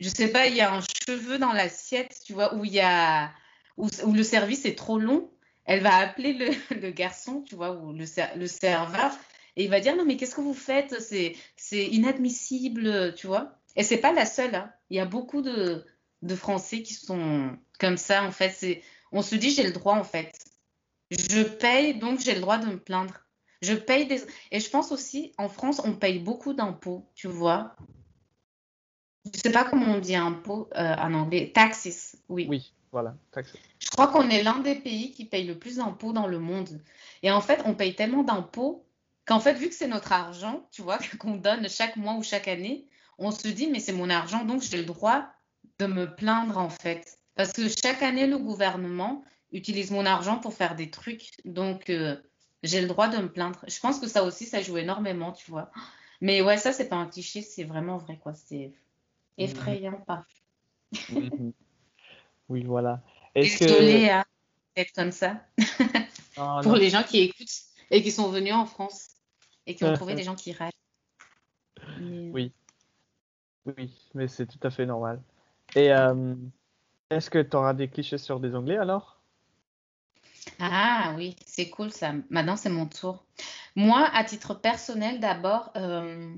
Je 0.00 0.08
sais 0.08 0.30
pas, 0.30 0.46
il 0.48 0.56
y 0.56 0.60
a 0.60 0.72
un 0.74 0.80
cheveu 0.80 1.38
dans 1.38 1.52
l'assiette, 1.52 2.20
tu 2.24 2.32
vois, 2.32 2.54
où 2.54 2.64
il 2.64 2.72
y 2.72 2.80
a, 2.80 3.32
où, 3.76 3.88
où 4.04 4.12
le 4.12 4.22
service 4.22 4.64
est 4.66 4.76
trop 4.76 4.98
long. 4.98 5.30
Elle 5.64 5.82
va 5.82 5.96
appeler 5.96 6.34
le, 6.34 6.50
le 6.80 6.90
garçon, 6.90 7.42
tu 7.42 7.54
vois, 7.56 7.72
ou 7.76 7.92
le, 7.92 8.06
ser- 8.06 8.36
le 8.36 8.46
serveur, 8.46 9.12
et 9.56 9.64
il 9.64 9.70
va 9.70 9.80
dire 9.80 9.96
non, 9.96 10.04
mais 10.04 10.16
qu'est-ce 10.16 10.34
que 10.34 10.40
vous 10.40 10.54
faites? 10.54 11.00
C'est, 11.00 11.36
c'est 11.56 11.86
inadmissible, 11.86 13.14
tu 13.14 13.26
vois. 13.28 13.60
Et 13.76 13.82
c'est 13.82 13.98
pas 13.98 14.12
la 14.12 14.26
seule, 14.26 14.54
hein. 14.54 14.72
Il 14.90 14.96
y 14.96 15.00
a 15.00 15.06
beaucoup 15.06 15.42
de, 15.42 15.84
de 16.22 16.34
Français 16.34 16.82
qui 16.82 16.94
sont 16.94 17.56
comme 17.78 17.96
ça, 17.96 18.24
en 18.24 18.30
fait. 18.30 18.82
On 19.12 19.22
se 19.22 19.34
dit 19.34 19.50
j'ai 19.50 19.64
le 19.64 19.72
droit, 19.72 19.94
en 19.94 20.04
fait. 20.04 20.32
Je 21.10 21.42
paye, 21.42 21.98
donc 21.98 22.20
j'ai 22.20 22.34
le 22.34 22.40
droit 22.40 22.58
de 22.58 22.66
me 22.66 22.78
plaindre. 22.78 23.14
Je 23.62 23.74
paye 23.74 24.06
des... 24.06 24.22
Et 24.50 24.60
je 24.60 24.68
pense 24.70 24.92
aussi, 24.92 25.32
en 25.38 25.48
France, 25.48 25.80
on 25.84 25.94
paye 25.94 26.18
beaucoup 26.18 26.52
d'impôts, 26.52 27.08
tu 27.14 27.28
vois. 27.28 27.74
Je 29.32 29.40
sais 29.40 29.52
pas 29.52 29.64
comment 29.64 29.94
on 29.94 30.00
dit 30.00 30.16
impôt 30.16 30.68
euh, 30.76 30.94
en 30.96 31.14
anglais. 31.14 31.50
Taxes, 31.54 32.16
oui. 32.28 32.46
oui, 32.48 32.74
voilà. 32.92 33.16
taxe. 33.32 33.54
Je 33.78 33.88
crois 33.88 34.08
qu'on 34.08 34.28
est 34.28 34.42
l'un 34.42 34.58
des 34.58 34.74
pays 34.74 35.12
qui 35.12 35.24
paye 35.24 35.46
le 35.46 35.58
plus 35.58 35.76
d'impôts 35.76 36.12
dans 36.12 36.26
le 36.26 36.38
monde. 36.38 36.80
Et 37.22 37.30
en 37.30 37.40
fait, 37.40 37.62
on 37.64 37.74
paye 37.74 37.94
tellement 37.94 38.22
d'impôts 38.22 38.84
qu'en 39.24 39.40
fait, 39.40 39.54
vu 39.54 39.68
que 39.68 39.74
c'est 39.74 39.88
notre 39.88 40.12
argent, 40.12 40.68
tu 40.70 40.82
vois, 40.82 40.98
qu'on 41.18 41.36
donne 41.36 41.68
chaque 41.68 41.96
mois 41.96 42.14
ou 42.14 42.22
chaque 42.22 42.48
année, 42.48 42.86
on 43.18 43.30
se 43.30 43.48
dit, 43.48 43.66
mais 43.68 43.80
c'est 43.80 43.92
mon 43.92 44.10
argent, 44.10 44.44
donc 44.44 44.62
j'ai 44.62 44.76
le 44.78 44.84
droit 44.84 45.26
de 45.78 45.86
me 45.86 46.14
plaindre, 46.14 46.58
en 46.58 46.70
fait. 46.70 47.18
Parce 47.34 47.52
que 47.52 47.68
chaque 47.68 48.02
année, 48.02 48.26
le 48.26 48.38
gouvernement 48.38 49.24
utilise 49.52 49.90
mon 49.90 50.06
argent 50.06 50.38
pour 50.38 50.54
faire 50.54 50.74
des 50.76 50.90
trucs. 50.90 51.30
Donc, 51.44 51.90
euh, 51.90 52.16
j'ai 52.62 52.80
le 52.80 52.86
droit 52.88 53.08
de 53.08 53.18
me 53.18 53.30
plaindre. 53.30 53.58
Je 53.68 53.78
pense 53.80 53.98
que 53.98 54.06
ça 54.08 54.24
aussi, 54.24 54.46
ça 54.46 54.62
joue 54.62 54.76
énormément, 54.78 55.32
tu 55.32 55.50
vois. 55.50 55.70
Mais 56.20 56.42
ouais, 56.42 56.56
ça, 56.58 56.72
c'est 56.72 56.88
pas 56.88 56.96
un 56.96 57.06
cliché, 57.06 57.42
c'est 57.42 57.64
vraiment 57.64 57.98
vrai, 57.98 58.18
quoi. 58.18 58.34
C'est 58.34 58.72
effrayant, 59.38 60.00
parfois. 60.06 60.26
Mhm. 61.10 61.52
Oui, 62.50 62.62
voilà. 62.64 63.00
Est-ce 63.34 63.58
que... 63.58 63.64
Désolée 63.64 64.10
hein, 64.10 64.24
d'être 64.76 64.92
comme 64.92 65.12
ça. 65.12 65.40
Pour 66.62 66.76
les 66.76 66.90
gens 66.90 67.02
qui 67.02 67.20
écoutent 67.20 67.62
et 67.90 68.02
qui 68.02 68.12
sont 68.12 68.28
venus 68.28 68.52
en 68.52 68.66
France 68.66 69.08
et 69.66 69.74
qui 69.74 69.82
ont 69.84 69.88
trouvé 69.94 70.14
des 70.14 70.24
gens 70.24 70.34
qui 70.34 70.52
râlent. 70.52 70.70
Mais- 72.00 72.30
Oui. 72.32 72.52
Oui, 73.66 73.90
mais 74.14 74.28
c'est 74.28 74.46
tout 74.46 74.58
à 74.62 74.70
fait 74.70 74.86
normal. 74.86 75.20
Et 75.74 75.92
euh, 75.92 76.34
est-ce 77.10 77.30
que 77.30 77.40
tu 77.40 77.56
auras 77.56 77.74
des 77.74 77.88
clichés 77.88 78.18
sur 78.18 78.40
des 78.40 78.54
Anglais 78.54 78.76
alors? 78.76 79.20
Ah 80.58 81.14
oui, 81.16 81.36
c'est 81.46 81.70
cool 81.70 81.90
ça. 81.90 82.12
Maintenant, 82.30 82.56
c'est 82.56 82.70
mon 82.70 82.86
tour. 82.86 83.24
Moi, 83.76 84.08
à 84.12 84.24
titre 84.24 84.54
personnel, 84.54 85.20
d'abord, 85.20 85.72
euh, 85.76 86.34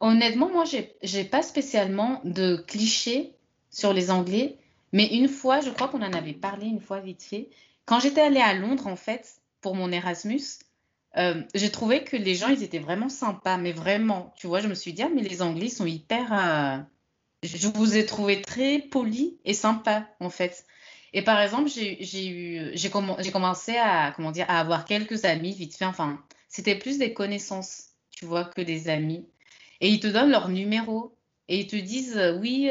honnêtement, 0.00 0.50
moi, 0.50 0.64
j'ai, 0.64 1.24
pas 1.24 1.42
spécialement 1.42 2.20
de 2.24 2.56
clichés 2.56 3.34
sur 3.70 3.92
les 3.92 4.10
Anglais, 4.10 4.58
mais 4.92 5.06
une 5.06 5.28
fois, 5.28 5.60
je 5.60 5.70
crois 5.70 5.88
qu'on 5.88 6.02
en 6.02 6.12
avait 6.12 6.32
parlé 6.34 6.66
une 6.66 6.80
fois 6.80 7.00
vite 7.00 7.22
fait. 7.22 7.48
Quand 7.86 8.00
j'étais 8.00 8.20
allée 8.20 8.40
à 8.40 8.54
Londres, 8.54 8.86
en 8.86 8.96
fait, 8.96 9.40
pour 9.60 9.74
mon 9.74 9.92
Erasmus, 9.92 10.42
euh, 11.16 11.42
j'ai 11.54 11.70
trouvé 11.70 12.04
que 12.04 12.16
les 12.16 12.34
gens, 12.34 12.48
ils 12.48 12.62
étaient 12.62 12.78
vraiment 12.78 13.08
sympas, 13.08 13.56
mais 13.56 13.72
vraiment, 13.72 14.34
tu 14.36 14.46
vois, 14.46 14.60
je 14.60 14.68
me 14.68 14.74
suis 14.74 14.92
dit, 14.92 15.02
ah, 15.02 15.08
mais 15.14 15.22
les 15.22 15.42
Anglais, 15.42 15.68
sont 15.68 15.86
hyper... 15.86 16.32
euh, 16.32 16.78
Je 17.42 17.68
vous 17.68 17.96
ai 17.96 18.06
trouvé 18.06 18.42
très 18.42 18.78
polis 18.80 19.34
et 19.44 19.54
sympas, 19.54 20.04
en 20.20 20.30
fait. 20.30 20.64
Et 21.12 21.22
par 21.22 21.40
exemple, 21.40 21.70
j'ai 21.70 22.28
eu, 22.28 22.90
commencé 23.32 23.76
à, 23.76 24.12
comment 24.14 24.30
dire, 24.30 24.46
à 24.48 24.60
avoir 24.60 24.84
quelques 24.84 25.24
amis 25.24 25.54
vite 25.54 25.76
fait. 25.76 25.86
Enfin, 25.86 26.22
c'était 26.48 26.74
plus 26.74 26.98
des 26.98 27.14
connaissances, 27.14 27.90
tu 28.10 28.26
vois, 28.26 28.44
que 28.44 28.60
des 28.60 28.88
amis. 28.88 29.26
Et 29.80 29.88
ils 29.88 30.00
te 30.00 30.06
donnent 30.06 30.30
leur 30.30 30.48
numéro 30.48 31.16
et 31.48 31.60
ils 31.60 31.66
te 31.66 31.76
disent, 31.76 32.18
euh, 32.18 32.38
oui, 32.38 32.70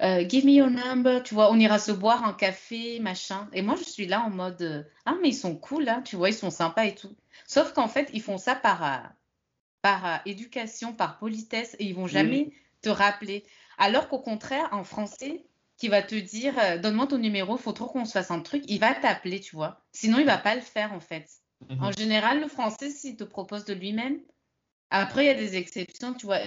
euh, 0.00 0.24
give 0.28 0.44
me 0.46 0.52
your 0.52 0.70
number, 0.70 1.22
tu 1.22 1.34
vois, 1.34 1.50
on 1.50 1.58
ira 1.58 1.78
se 1.78 1.90
boire 1.90 2.24
un 2.24 2.32
café, 2.32 3.00
machin. 3.00 3.48
Et 3.52 3.62
moi, 3.62 3.74
je 3.76 3.82
suis 3.82 4.06
là 4.06 4.22
en 4.22 4.30
mode, 4.30 4.62
euh, 4.62 4.82
ah, 5.06 5.16
mais 5.20 5.30
ils 5.30 5.34
sont 5.34 5.56
cool, 5.56 5.88
hein, 5.88 6.02
tu 6.02 6.16
vois, 6.16 6.28
ils 6.28 6.34
sont 6.34 6.50
sympas 6.50 6.84
et 6.84 6.94
tout. 6.94 7.14
Sauf 7.46 7.72
qu'en 7.72 7.88
fait, 7.88 8.08
ils 8.12 8.22
font 8.22 8.38
ça 8.38 8.54
par, 8.54 8.84
euh, 8.84 9.08
par 9.82 10.20
éducation, 10.24 10.92
par 10.92 11.18
politesse 11.18 11.74
et 11.78 11.84
ils 11.84 11.94
vont 11.94 12.06
jamais 12.06 12.52
te 12.80 12.88
rappeler. 12.88 13.44
Alors 13.76 14.08
qu'au 14.08 14.20
contraire, 14.20 14.68
en 14.72 14.84
français, 14.84 15.44
qui 15.76 15.88
va 15.88 16.02
te 16.02 16.14
dire 16.14 16.54
euh, 16.58 16.78
donne-moi 16.78 17.06
ton 17.06 17.18
numéro, 17.18 17.56
faut 17.56 17.72
trop 17.72 17.86
qu'on 17.86 18.04
se 18.04 18.12
fasse 18.12 18.30
un 18.30 18.40
truc, 18.40 18.64
il 18.68 18.80
va 18.80 18.94
t'appeler, 18.94 19.40
tu 19.40 19.56
vois. 19.56 19.80
Sinon, 19.92 20.18
il 20.18 20.26
va 20.26 20.38
pas 20.38 20.54
le 20.54 20.60
faire 20.60 20.92
en 20.92 21.00
fait. 21.00 21.28
Mhm. 21.70 21.82
En 21.82 21.92
général, 21.92 22.40
le 22.40 22.48
français, 22.48 22.90
s'il 22.90 23.16
te 23.16 23.24
propose 23.24 23.64
de 23.64 23.74
lui-même, 23.74 24.20
après, 24.90 25.24
il 25.24 25.26
y 25.26 25.30
a 25.30 25.34
des 25.34 25.56
exceptions, 25.56 26.14
tu 26.14 26.26
vois. 26.26 26.38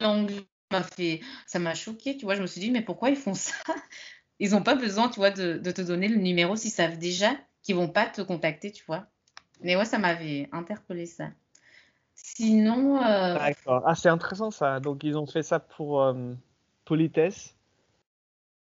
L'anglais 0.00 0.46
m'a 0.70 0.82
fait, 0.82 1.20
ça 1.46 1.58
m'a 1.58 1.74
choqué, 1.74 2.16
tu 2.16 2.24
vois. 2.24 2.34
Je 2.34 2.42
me 2.42 2.46
suis 2.46 2.60
dit, 2.60 2.70
mais 2.70 2.82
pourquoi 2.82 3.10
ils 3.10 3.16
font 3.16 3.34
ça? 3.34 3.54
Ils 4.40 4.50
n'ont 4.52 4.62
pas 4.62 4.76
besoin, 4.76 5.08
tu 5.08 5.16
vois, 5.16 5.30
de, 5.32 5.58
de 5.58 5.70
te 5.72 5.82
donner 5.82 6.08
le 6.08 6.16
numéro 6.16 6.54
s'ils 6.56 6.70
savent 6.70 6.98
déjà 6.98 7.32
qui 7.62 7.72
vont 7.72 7.88
pas 7.88 8.06
te 8.06 8.20
contacter, 8.22 8.70
tu 8.72 8.84
vois. 8.86 9.06
Mais 9.62 9.76
ouais, 9.76 9.84
ça 9.84 9.98
m'avait 9.98 10.48
interpellé 10.52 11.06
ça. 11.06 11.30
Sinon, 12.14 13.02
euh, 13.04 13.34
D'accord. 13.34 13.82
Ah, 13.86 13.94
c'est 13.94 14.08
intéressant 14.08 14.50
ça. 14.50 14.80
Donc, 14.80 15.02
ils 15.04 15.16
ont 15.16 15.26
fait 15.26 15.42
ça 15.42 15.60
pour 15.60 16.02
euh, 16.02 16.34
politesse. 16.84 17.56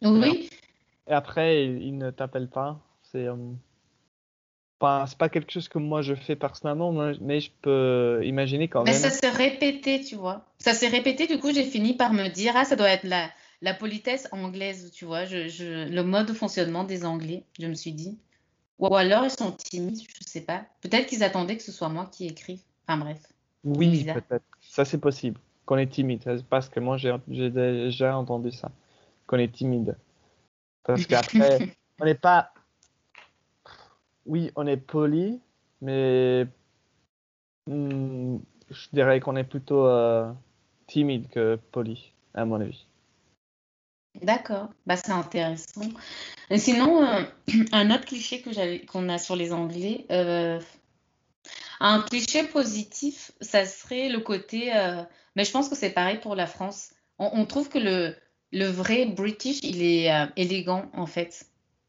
oui, 0.03 0.49
Et 1.09 1.13
après, 1.13 1.65
ils, 1.67 1.83
ils 1.83 1.99
ne 1.99 2.11
t'appellent 2.11 2.51
pas. 2.51 2.81
C'est 3.03 3.27
euh, 3.27 3.37
pas, 4.79 5.07
c'est 5.07 5.19
pas 5.19 5.29
quelque 5.29 5.51
chose 5.53 5.69
que 5.69 5.79
moi 5.79 6.03
je 6.03 6.15
fais 6.15 6.37
personnellement, 6.37 6.93
mais 7.21 7.41
je 7.41 7.51
peux 7.63 8.21
imaginer 8.25 8.69
quand 8.69 8.85
mais 8.85 8.93
même. 8.93 9.01
ça 9.01 9.11
s'est 9.11 9.31
répété, 9.31 10.03
tu 10.03 10.17
vois. 10.17 10.45
Ça 10.59 10.75
s'est 10.75 10.89
répété, 10.89 11.27
du 11.27 11.39
coup, 11.39 11.53
j'ai 11.53 11.65
fini 11.65 11.95
par 11.95 12.13
me 12.13 12.29
dire, 12.29 12.53
ah, 12.57 12.65
ça 12.65 12.77
doit 12.77 12.91
être 12.91 13.05
la, 13.05 13.31
la 13.63 13.75
politesse 13.75 14.29
anglaise, 14.33 14.91
tu 14.93 15.05
vois, 15.05 15.25
je, 15.25 15.49
je- 15.49 15.89
le 15.89 16.03
mode 16.03 16.27
de 16.27 16.33
fonctionnement 16.33 16.85
des 16.85 17.05
Anglais, 17.05 17.45
je 17.59 17.67
me 17.67 17.75
suis 17.75 17.93
dit. 17.93 18.19
Ou 18.79 18.95
alors 18.95 19.25
ils 19.25 19.31
sont 19.31 19.51
timides, 19.53 19.99
je 20.01 20.25
sais 20.25 20.41
pas. 20.41 20.65
Peut-être 20.81 21.07
qu'ils 21.07 21.25
attendaient 21.25 21.57
que 21.57 21.65
ce 21.65 21.73
soit 21.73 21.89
moi 21.89 22.09
qui 22.13 22.27
écrive. 22.29 22.61
Enfin 22.87 22.99
bref. 22.99 23.19
Oui, 23.65 24.05
peut-être. 24.05 24.45
Ça, 24.61 24.85
c'est 24.85 24.99
possible. 24.99 25.41
Qu'on 25.67 25.79
est 25.79 25.89
timide. 25.89 26.23
Parce 26.49 26.69
que 26.69 26.79
moi, 26.79 26.97
j'ai 26.97 27.13
j'ai 27.29 27.51
déjà 27.51 28.17
entendu 28.17 28.53
ça. 28.53 28.71
Qu'on 29.27 29.39
est 29.39 29.53
timide. 29.53 29.97
Parce 30.85 31.07
qu'après, 31.09 31.59
on 32.01 32.05
n'est 32.05 32.15
pas. 32.15 32.53
Oui, 34.29 34.51
on 34.57 34.67
est 34.67 34.77
poli, 34.77 35.41
mais 35.81 36.47
hmm, 37.67 38.37
je 38.71 38.89
dirais 38.93 39.21
qu'on 39.21 39.37
est 39.37 39.45
plutôt 39.45 39.87
euh, 39.87 40.31
timide 40.87 41.29
que 41.31 41.57
poli, 41.73 42.13
à 42.35 42.45
mon 42.45 42.61
avis. 42.61 42.87
D'accord, 44.21 44.69
bah, 44.87 44.97
c'est 44.99 45.13
intéressant. 45.13 45.89
Sinon, 46.55 47.03
euh, 47.03 47.23
un 47.73 47.91
autre 47.91 48.05
cliché 48.05 48.43
que 48.43 48.85
qu'on 48.85 49.09
a 49.09 49.17
sur 49.17 49.35
les 49.35 49.55
Anglais, 49.55 50.05
euh, 50.13 50.61
un 51.81 52.03
cliché 52.03 52.45
positif, 52.45 53.33
ça 53.41 53.65
serait 53.65 54.11
le 54.11 54.21
côté, 54.21 54.73
mais 55.37 55.45
je 55.45 55.53
pense 55.53 55.71
que 55.71 55.77
c'est 55.77 55.91
pareil 55.91 56.19
pour 56.19 56.35
la 56.35 56.47
France. 56.47 56.91
On, 57.19 57.31
on 57.33 57.47
trouve 57.47 57.71
que 57.71 57.79
le, 57.79 58.15
le 58.53 58.67
vrai 58.67 59.07
British, 59.07 59.61
il 59.63 59.83
est 59.83 60.11
élégant 60.37 60.91
en 60.93 61.07
fait. 61.07 61.47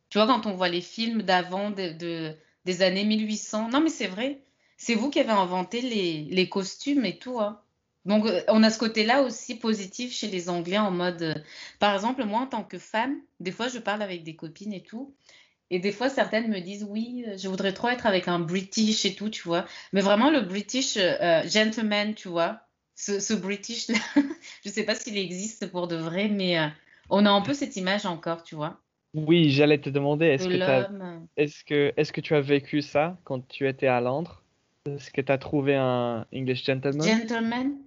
Tu 0.09 0.17
vois, 0.17 0.27
quand 0.27 0.45
on 0.45 0.53
voit 0.55 0.69
les 0.69 0.81
films 0.81 1.21
d'avant, 1.23 1.71
de, 1.71 1.91
de- 1.93 2.35
des 2.65 2.81
années 2.81 3.05
1800, 3.05 3.69
non 3.69 3.81
mais 3.81 3.89
c'est 3.89 4.07
vrai, 4.07 4.41
c'est 4.77 4.95
vous 4.95 5.09
qui 5.09 5.19
avez 5.19 5.31
inventé 5.31 5.81
les, 5.81 6.23
les 6.25 6.49
costumes 6.49 7.05
et 7.05 7.17
tout, 7.19 7.39
hein. 7.39 7.61
Donc, 8.05 8.25
euh, 8.25 8.41
on 8.47 8.63
a 8.63 8.69
ce 8.71 8.79
côté-là 8.79 9.21
aussi 9.23 9.55
positif 9.55 10.13
chez 10.13 10.27
les 10.27 10.49
Anglais 10.49 10.77
en 10.77 10.89
mode. 10.91 11.21
euh, 11.21 11.35
par 11.79 11.93
exemple, 11.93 12.23
moi, 12.25 12.41
en 12.41 12.47
tant 12.47 12.63
que 12.63 12.79
femme, 12.79 13.19
des 13.39 13.51
fois, 13.51 13.67
je 13.67 13.77
parle 13.79 14.01
avec 14.01 14.23
des 14.23 14.35
copines 14.35 14.73
et 14.73 14.81
tout. 14.83 15.13
Et 15.71 15.79
des 15.79 15.91
fois, 15.91 16.09
certaines 16.09 16.49
me 16.49 16.59
disent, 16.61 16.85
oui, 16.89 17.25
euh, 17.27 17.37
je 17.37 17.47
voudrais 17.47 17.73
trop 17.73 17.89
être 17.89 18.05
avec 18.05 18.27
un 18.27 18.39
British 18.39 19.05
et 19.05 19.15
tout, 19.15 19.29
tu 19.29 19.43
vois. 19.43 19.65
Mais 19.93 20.01
vraiment, 20.01 20.31
le 20.31 20.41
British 20.41 20.97
euh, 20.97 21.47
gentleman, 21.47 22.15
tu 22.15 22.27
vois. 22.29 22.61
Ce, 22.95 23.19
ce 23.19 23.33
British-là, 23.33 23.97
je 24.65 24.69
sais 24.69 24.83
pas 24.83 24.95
s'il 24.95 25.17
existe 25.17 25.67
pour 25.71 25.87
de 25.87 25.95
vrai, 25.95 26.27
mais 26.29 26.59
euh, 26.59 26.67
on 27.09 27.25
a 27.25 27.29
un 27.31 27.41
peu 27.41 27.53
cette 27.53 27.75
image 27.77 28.05
encore, 28.05 28.43
tu 28.43 28.55
vois. 28.55 28.81
Oui, 29.13 29.49
j'allais 29.49 29.79
te 29.79 29.89
demander, 29.89 30.27
est-ce 30.27 30.47
que 30.47 30.53
euh, 30.61 31.19
est-ce 31.35 31.63
que, 31.63 31.93
est-ce 31.97 32.13
que 32.13 32.21
tu 32.21 32.35
as 32.35 32.41
vécu 32.41 32.81
ça 32.81 33.17
quand 33.23 33.47
tu 33.47 33.67
étais 33.67 33.87
à 33.87 34.01
Londres? 34.01 34.43
Est-ce 34.85 35.11
que 35.11 35.21
tu 35.21 35.31
as 35.31 35.37
trouvé 35.37 35.75
un 35.75 36.25
English 36.33 36.63
gentleman? 36.65 37.07
Gentleman? 37.07 37.77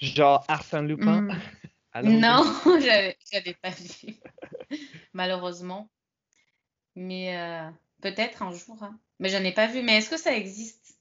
Genre 0.00 0.44
Arsène 0.48 0.86
Lupin? 0.86 1.26
Londres? 2.02 2.20
Non, 2.20 2.80
j'avais 3.32 3.54
pas 3.60 3.70
vu, 3.70 4.14
malheureusement. 5.12 5.88
Mais 6.94 7.36
euh, 7.36 7.70
peut-être 8.00 8.42
un 8.42 8.52
jour. 8.52 8.82
hein. 8.82 8.98
Mais 9.18 9.28
j'en 9.28 9.42
ai 9.42 9.52
pas 9.52 9.66
vu. 9.66 9.82
Mais 9.82 9.98
est-ce 9.98 10.10
que 10.10 10.16
ça 10.16 10.36
existe? 10.36 10.98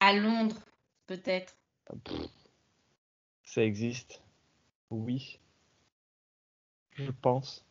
À 0.00 0.12
Londres? 0.14 0.60
Peut-être. 1.06 1.56
Ça 3.44 3.62
existe? 3.62 4.22
Oui, 4.90 5.38
je 6.96 7.10
pense. 7.10 7.64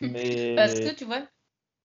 Mais 0.00 0.54
Parce 0.56 0.80
que 0.80 0.94
tu 0.94 1.04
vois, 1.04 1.26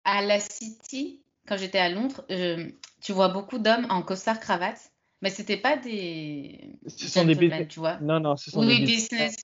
à 0.05 0.23
la 0.23 0.41
City, 0.41 1.23
quand 1.47 1.57
j'étais 1.57 1.79
à 1.79 1.89
Londres, 1.89 2.25
euh, 2.31 2.71
tu 3.01 3.13
vois 3.13 3.29
beaucoup 3.29 3.59
d'hommes 3.59 3.87
en 3.91 4.03
costard 4.03 4.41
cravate, 4.41 4.93
mais 5.23 5.31
c'était 5.31 5.57
pas 5.57 5.77
des 5.77 6.79
ce 6.87 7.09
sont 7.09 7.25
des 7.25 7.35
gentlemen, 7.35 7.59
bus- 7.65 7.69
tu 7.69 7.81
vois. 7.81 7.99
Non, 8.01 8.21
non, 8.21 8.37
ce 8.37 8.51
sont 8.51 8.61
Oui, 8.61 8.81
des 8.81 8.87
business, 8.87 9.37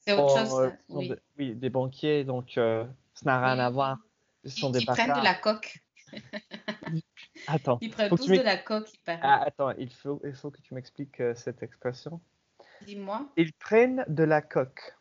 c'est 0.00 0.12
autre 0.12 0.32
chose, 0.32 0.60
euh, 0.60 0.70
Oui. 0.88 1.08
des- 1.08 1.16
oui, 1.38 1.54
des 1.54 1.70
banquiers, 1.70 2.24
donc 2.24 2.58
euh, 2.58 2.84
ça 3.14 3.24
n'a 3.26 3.40
rien 3.46 3.58
à 3.58 3.68
Oui. 3.68 3.74
voir. 3.74 3.98
Ce 4.44 4.50
sont 4.50 4.66
Qui, 4.68 4.72
des 4.74 4.78
qui 4.80 4.86
prennent 4.86 5.14
de 5.18 5.24
la 5.24 5.34
coque. 5.34 5.78
Attends, 7.46 7.78
Ils 7.80 7.90
prennent 7.90 8.14
tous 8.14 8.26
de 8.26 8.40
la 8.40 8.56
coque, 8.58 8.92
il 8.92 8.98
paraît. 8.98 9.20
ah, 9.22 9.42
attends, 9.46 9.70
il 9.78 9.92
faut, 9.92 10.20
il 10.24 10.34
faut 10.34 10.50
que 10.50 10.60
tu 10.60 10.74
m'expliques 10.74 11.20
euh, 11.20 11.34
cette 11.34 11.62
expression. 11.62 12.20
Dis-moi. 12.84 13.26
Ils 13.36 13.52
prennent 13.52 14.04
de 14.08 14.24
la 14.24 14.42
coque. 14.42 14.96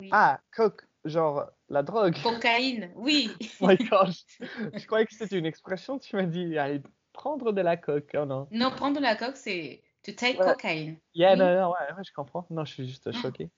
Oui. 0.00 0.08
Ah, 0.12 0.40
coque, 0.54 0.87
genre 1.04 1.46
la 1.68 1.82
drogue. 1.82 2.16
Cocaïne, 2.22 2.90
oui. 2.96 3.30
Oh 3.60 3.66
my 3.68 3.76
gosh. 3.90 4.24
Je 4.40 4.86
croyais 4.86 5.06
que 5.06 5.14
c'était 5.14 5.38
une 5.38 5.46
expression, 5.46 5.98
tu 5.98 6.16
m'as 6.16 6.24
dit, 6.24 6.56
allez, 6.58 6.82
prendre 7.12 7.52
de 7.52 7.60
la 7.60 7.76
coque. 7.76 8.10
Oh 8.18 8.24
non. 8.24 8.48
Non, 8.50 8.70
prendre 8.70 8.96
de 8.96 9.02
la 9.02 9.16
coque, 9.16 9.36
c'est 9.36 9.82
to 10.02 10.12
take 10.12 10.38
Ouais. 10.38 10.44
cocaine. 10.46 10.98
Yeah, 11.14 11.32
Oui. 11.32 11.38
non, 11.38 11.46
non, 11.54 11.68
ouais, 11.70 11.94
ouais, 11.96 12.02
je 12.06 12.12
comprends. 12.12 12.46
Non, 12.50 12.64
je 12.64 12.72
suis 12.74 12.86
juste 12.88 13.10
choqué. 13.12 13.50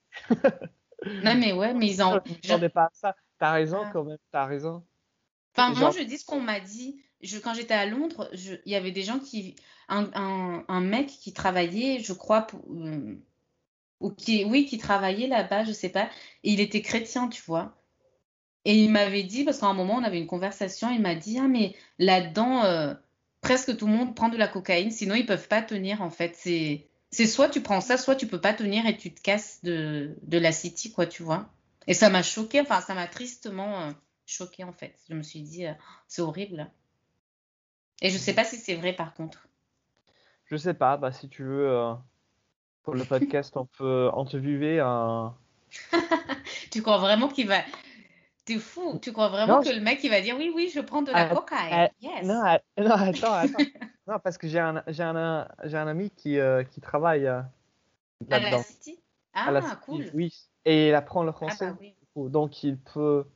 Non, 1.22 1.34
mais 1.34 1.52
ouais, 1.52 1.72
mais 1.74 1.86
ils 1.88 2.02
en. 2.02 2.20
Je 2.44 2.54
ne 2.54 2.68
pas 2.68 2.84
à 2.84 2.90
ça. 2.92 3.16
T'as 3.38 3.52
raison 3.52 3.82
Ah. 3.86 3.90
quand 3.92 4.04
même, 4.04 4.18
t'as 4.32 4.44
raison. 4.44 4.84
Enfin, 5.56 5.72
Genre- 5.72 5.80
moi, 5.80 5.90
je 5.98 6.02
dis 6.04 6.18
ce 6.18 6.26
qu'on 6.26 6.40
m'a 6.40 6.60
dit. 6.60 7.02
Je, 7.22 7.38
quand 7.38 7.54
j'étais 7.54 7.74
à 7.74 7.86
Londres, 7.86 8.28
il 8.34 8.60
y 8.72 8.74
avait 8.74 8.92
des 8.92 9.02
gens 9.02 9.18
qui. 9.18 9.56
Un, 9.88 10.08
un, 10.14 10.64
un 10.68 10.80
mec 10.80 11.08
qui 11.08 11.32
travaillait, 11.32 11.98
je 12.00 12.12
crois, 12.12 12.42
pour, 12.42 12.60
euh, 12.70 13.16
qui, 14.08 14.44
oui, 14.44 14.64
qui 14.66 14.78
travaillait 14.78 15.28
là-bas, 15.28 15.64
je 15.64 15.72
sais 15.72 15.90
pas. 15.90 16.08
Et 16.44 16.52
il 16.52 16.60
était 16.60 16.82
chrétien, 16.82 17.28
tu 17.28 17.42
vois. 17.46 17.76
Et 18.64 18.74
il 18.74 18.90
m'avait 18.90 19.22
dit, 19.22 19.44
parce 19.44 19.58
qu'à 19.58 19.66
un 19.66 19.74
moment, 19.74 19.94
on 19.96 20.02
avait 20.02 20.18
une 20.18 20.26
conversation, 20.26 20.90
il 20.90 21.00
m'a 21.00 21.14
dit, 21.14 21.38
ah, 21.38 21.48
mais 21.48 21.74
là-dedans, 21.98 22.64
euh, 22.64 22.94
presque 23.40 23.76
tout 23.76 23.86
le 23.86 23.92
monde 23.92 24.14
prend 24.14 24.28
de 24.28 24.36
la 24.36 24.48
cocaïne, 24.48 24.90
sinon 24.90 25.14
ils 25.14 25.26
peuvent 25.26 25.48
pas 25.48 25.62
tenir, 25.62 26.02
en 26.02 26.10
fait. 26.10 26.34
C'est, 26.36 26.88
soit 27.26 27.48
tu 27.48 27.62
prends 27.62 27.80
ça, 27.80 27.96
soit 27.96 28.16
tu 28.16 28.26
peux 28.26 28.40
pas 28.40 28.54
tenir 28.54 28.86
et 28.86 28.96
tu 28.96 29.12
te 29.12 29.20
casses 29.20 29.62
de, 29.62 30.16
de 30.22 30.38
la 30.38 30.52
city, 30.52 30.92
quoi, 30.92 31.06
tu 31.06 31.22
vois. 31.22 31.50
Et 31.86 31.94
ça 31.94 32.10
m'a 32.10 32.22
choqué, 32.22 32.60
enfin, 32.60 32.80
ça 32.80 32.94
m'a 32.94 33.06
tristement 33.06 33.80
euh, 33.82 33.92
choqué, 34.26 34.64
en 34.64 34.72
fait. 34.72 34.94
Je 35.08 35.14
me 35.14 35.22
suis 35.22 35.40
dit, 35.40 35.66
euh, 35.66 35.72
c'est 36.06 36.22
horrible. 36.22 36.70
Et 38.02 38.10
je 38.10 38.18
sais 38.18 38.34
pas 38.34 38.44
si 38.44 38.56
c'est 38.56 38.74
vrai, 38.74 38.92
par 38.92 39.14
contre. 39.14 39.48
Je 40.46 40.56
sais 40.56 40.74
pas, 40.74 40.96
bah 40.96 41.12
si 41.12 41.28
tu 41.28 41.44
veux, 41.44 41.68
euh, 41.68 41.94
pour 42.82 42.94
le 42.94 43.04
podcast, 43.04 43.56
on 43.56 43.66
peut 43.66 44.10
interviewer 44.16 44.80
un. 44.80 45.34
Tu 46.70 46.82
crois 46.82 46.98
vraiment 46.98 47.28
qu'il 47.28 47.46
va. 47.48 47.60
T'es 48.44 48.58
fou, 48.58 48.98
tu 49.00 49.12
crois 49.12 49.28
vraiment 49.28 49.56
Non, 49.58 49.62
que 49.62 49.68
le 49.68 49.80
mec 49.80 50.02
il 50.02 50.10
va 50.10 50.20
dire 50.20 50.36
oui, 50.36 50.50
oui, 50.54 50.70
je 50.74 50.80
prends 50.80 51.02
de 51.02 51.12
la 51.12 51.28
Ah, 51.30 51.34
cocaïne. 51.34 51.72
ah, 51.72 51.88
Yes. 52.00 52.24
Non, 52.26 52.42
a- 52.44 52.60
non, 52.78 52.90
attends, 52.92 53.32
attends. 53.34 53.64
non, 54.06 54.18
parce 54.22 54.38
que 54.38 54.48
j'ai 54.48 54.58
un, 54.58 54.82
j'ai 54.88 55.02
un, 55.02 55.46
j'ai 55.64 55.76
un 55.76 55.86
ami 55.86 56.10
qui, 56.10 56.38
euh, 56.38 56.64
qui 56.64 56.80
travaille 56.80 57.26
euh, 57.26 57.40
À 58.30 58.40
la 58.40 58.40
là-dedans. 58.40 58.62
City? 58.62 59.00
Ah, 59.34 59.50
la 59.50 59.62
City, 59.62 59.76
cool. 59.84 60.10
Oui, 60.14 60.34
et 60.64 60.88
il 60.88 60.94
apprend 60.94 61.22
le 61.22 61.30
Ah, 61.30 61.32
français, 61.32 61.70
bah 61.70 61.76
oui. 61.80 61.94
donc 62.16 62.62
il 62.64 62.78
peut. 62.78 63.26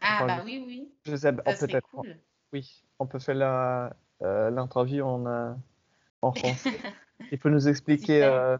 Ah, 0.00 0.16
Enfin, 0.22 0.26
bah 0.26 0.42
oui, 0.44 0.62
oui. 0.66 0.92
Je 1.04 1.16
sais, 1.16 1.32
peut-être. 1.32 1.88
cool. 1.88 2.16
Oui, 2.52 2.84
on 2.98 3.06
peut 3.06 3.18
faire 3.18 3.34
la- 3.34 3.96
euh, 4.22 4.50
l'interview 4.50 5.04
en, 5.04 5.56
en 6.22 6.32
français. 6.34 6.80
Il 7.32 7.38
peut 7.38 7.50
nous 7.50 7.68
expliquer 7.68 8.22
euh, 8.22 8.56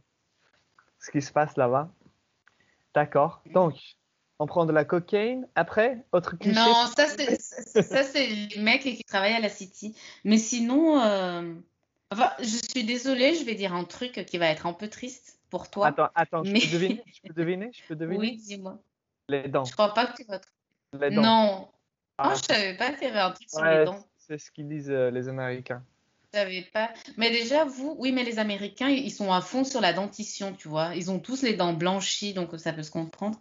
ce 0.98 1.10
qui 1.10 1.22
se 1.22 1.32
passe 1.32 1.56
là-bas. 1.56 1.90
D'accord. 2.94 3.42
Donc, 3.52 3.74
on 4.38 4.46
prend 4.46 4.64
de 4.66 4.72
la 4.72 4.84
cocaïne. 4.84 5.46
Après, 5.54 6.04
autre 6.12 6.36
cliché. 6.36 6.54
Non, 6.58 6.86
ça 6.96 7.06
c'est 7.06 7.40
ça, 7.40 7.82
ça, 7.82 8.02
c'est 8.02 8.26
les 8.26 8.60
mecs 8.60 8.82
qui 8.82 9.04
travaillent 9.04 9.34
à 9.34 9.40
la 9.40 9.48
City. 9.48 9.96
Mais 10.24 10.38
sinon, 10.38 11.00
euh, 11.00 11.54
enfin, 12.10 12.30
je 12.40 12.44
suis 12.70 12.84
désolée, 12.84 13.34
je 13.34 13.44
vais 13.44 13.54
dire 13.54 13.74
un 13.74 13.84
truc 13.84 14.24
qui 14.26 14.38
va 14.38 14.46
être 14.48 14.66
un 14.66 14.72
peu 14.72 14.88
triste 14.88 15.38
pour 15.50 15.70
toi. 15.70 15.88
Attends, 15.88 16.08
attends, 16.14 16.44
je 16.44 16.52
peux 16.52 16.72
deviner, 16.72 17.04
je 17.06 17.20
peux 17.28 17.34
deviner, 17.34 17.70
je 17.72 17.82
peux 17.86 17.96
deviner? 17.96 18.18
Oui, 18.18 18.36
dis-moi. 18.36 18.78
Les 19.28 19.48
dents, 19.48 19.64
Je 19.64 19.72
crois 19.72 19.92
pas 19.94 20.06
que 20.06 20.16
tu 20.16 20.24
vas. 20.24 20.40
les 20.94 21.10
dents. 21.10 21.22
Non. 21.22 21.68
Ah, 22.18 22.30
Oh, 22.32 22.36
je 22.36 22.42
savais 22.42 22.76
pas 22.76 22.92
qu'il 22.92 23.08
y 23.08 23.10
avait 23.10 23.20
un 23.20 23.30
truc 23.32 23.48
sur 23.50 23.62
les 23.64 23.84
dents. 23.84 24.02
c'est 24.16 24.38
ce 24.38 24.50
qu'ils 24.50 24.68
disent 24.68 24.90
euh, 24.90 25.10
les 25.10 25.28
Américains. 25.28 25.82
Savais 26.36 26.68
pas. 26.72 26.92
Mais 27.16 27.30
déjà, 27.30 27.64
vous, 27.64 27.96
oui, 27.98 28.12
mais 28.12 28.22
les 28.24 28.38
Américains, 28.38 28.88
ils 28.90 29.10
sont 29.10 29.32
à 29.32 29.40
fond 29.40 29.64
sur 29.64 29.80
la 29.80 29.92
dentition, 29.94 30.52
tu 30.52 30.68
vois. 30.68 30.94
Ils 30.94 31.10
ont 31.10 31.18
tous 31.18 31.42
les 31.42 31.54
dents 31.54 31.72
blanchies, 31.72 32.34
donc 32.34 32.50
ça 32.58 32.72
peut 32.74 32.82
se 32.82 32.90
comprendre. 32.90 33.40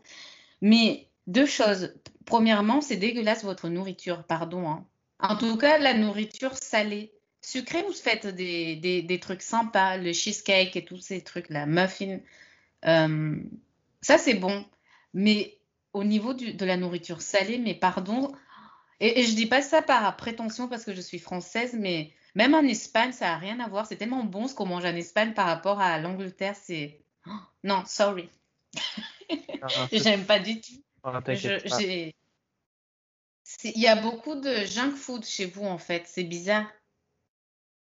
Mais 0.61 1.09
deux 1.27 1.45
choses. 1.45 1.93
Premièrement, 2.25 2.81
c'est 2.81 2.95
dégueulasse 2.95 3.43
votre 3.43 3.67
nourriture, 3.69 4.23
pardon. 4.23 4.69
hein. 4.69 4.85
En 5.19 5.35
tout 5.35 5.57
cas, 5.57 5.77
la 5.77 5.93
nourriture 5.93 6.53
salée. 6.55 7.11
Sucrée, 7.41 7.83
vous 7.83 7.93
faites 7.93 8.27
des, 8.27 8.75
des, 8.77 9.01
des 9.01 9.19
trucs 9.19 9.41
sympas, 9.41 9.97
le 9.97 10.13
cheesecake 10.13 10.75
et 10.75 10.85
tous 10.85 10.99
ces 11.01 11.21
trucs-là, 11.21 11.65
muffins. 11.65 12.19
Euh, 12.85 13.35
ça, 14.01 14.17
c'est 14.17 14.35
bon. 14.35 14.65
Mais 15.13 15.57
au 15.93 16.03
niveau 16.03 16.33
de 16.33 16.65
la 16.65 16.77
nourriture 16.77 17.21
salée, 17.21 17.57
mais 17.57 17.75
pardon, 17.75 18.33
Et, 18.99 19.19
et 19.19 19.23
je 19.25 19.35
dis 19.35 19.45
pas 19.47 19.61
ça 19.61 19.81
par 19.81 20.15
prétention 20.17 20.67
parce 20.69 20.85
que 20.85 20.93
je 20.95 21.01
suis 21.01 21.19
française, 21.19 21.75
mais 21.77 22.13
même 22.35 22.53
en 22.55 22.61
Espagne, 22.63 23.11
ça 23.13 23.25
n'a 23.27 23.37
rien 23.37 23.59
à 23.59 23.67
voir. 23.69 23.85
C'est 23.87 23.97
tellement 23.97 24.23
bon 24.23 24.47
ce 24.47 24.55
qu'on 24.55 24.65
mange 24.67 24.85
en 24.85 24.95
Espagne 24.95 25.33
par 25.33 25.47
rapport 25.47 25.79
à 25.81 25.99
l'Angleterre. 25.99 26.55
C'est. 26.55 27.05
Oh, 27.27 27.31
non, 27.63 27.83
sorry. 27.85 28.29
Ah, 29.61 29.87
J'aime 29.91 30.25
pas 30.25 30.39
du 30.39 30.61
tout. 30.61 30.83
ah, 31.71 31.85
Il 33.63 33.81
y 33.81 33.87
a 33.87 33.95
beaucoup 33.95 34.35
de 34.35 34.65
junk 34.65 34.95
food 34.95 35.25
chez 35.25 35.45
vous, 35.45 35.65
en 35.65 35.77
fait. 35.77 36.03
C'est 36.07 36.23
bizarre. 36.25 36.67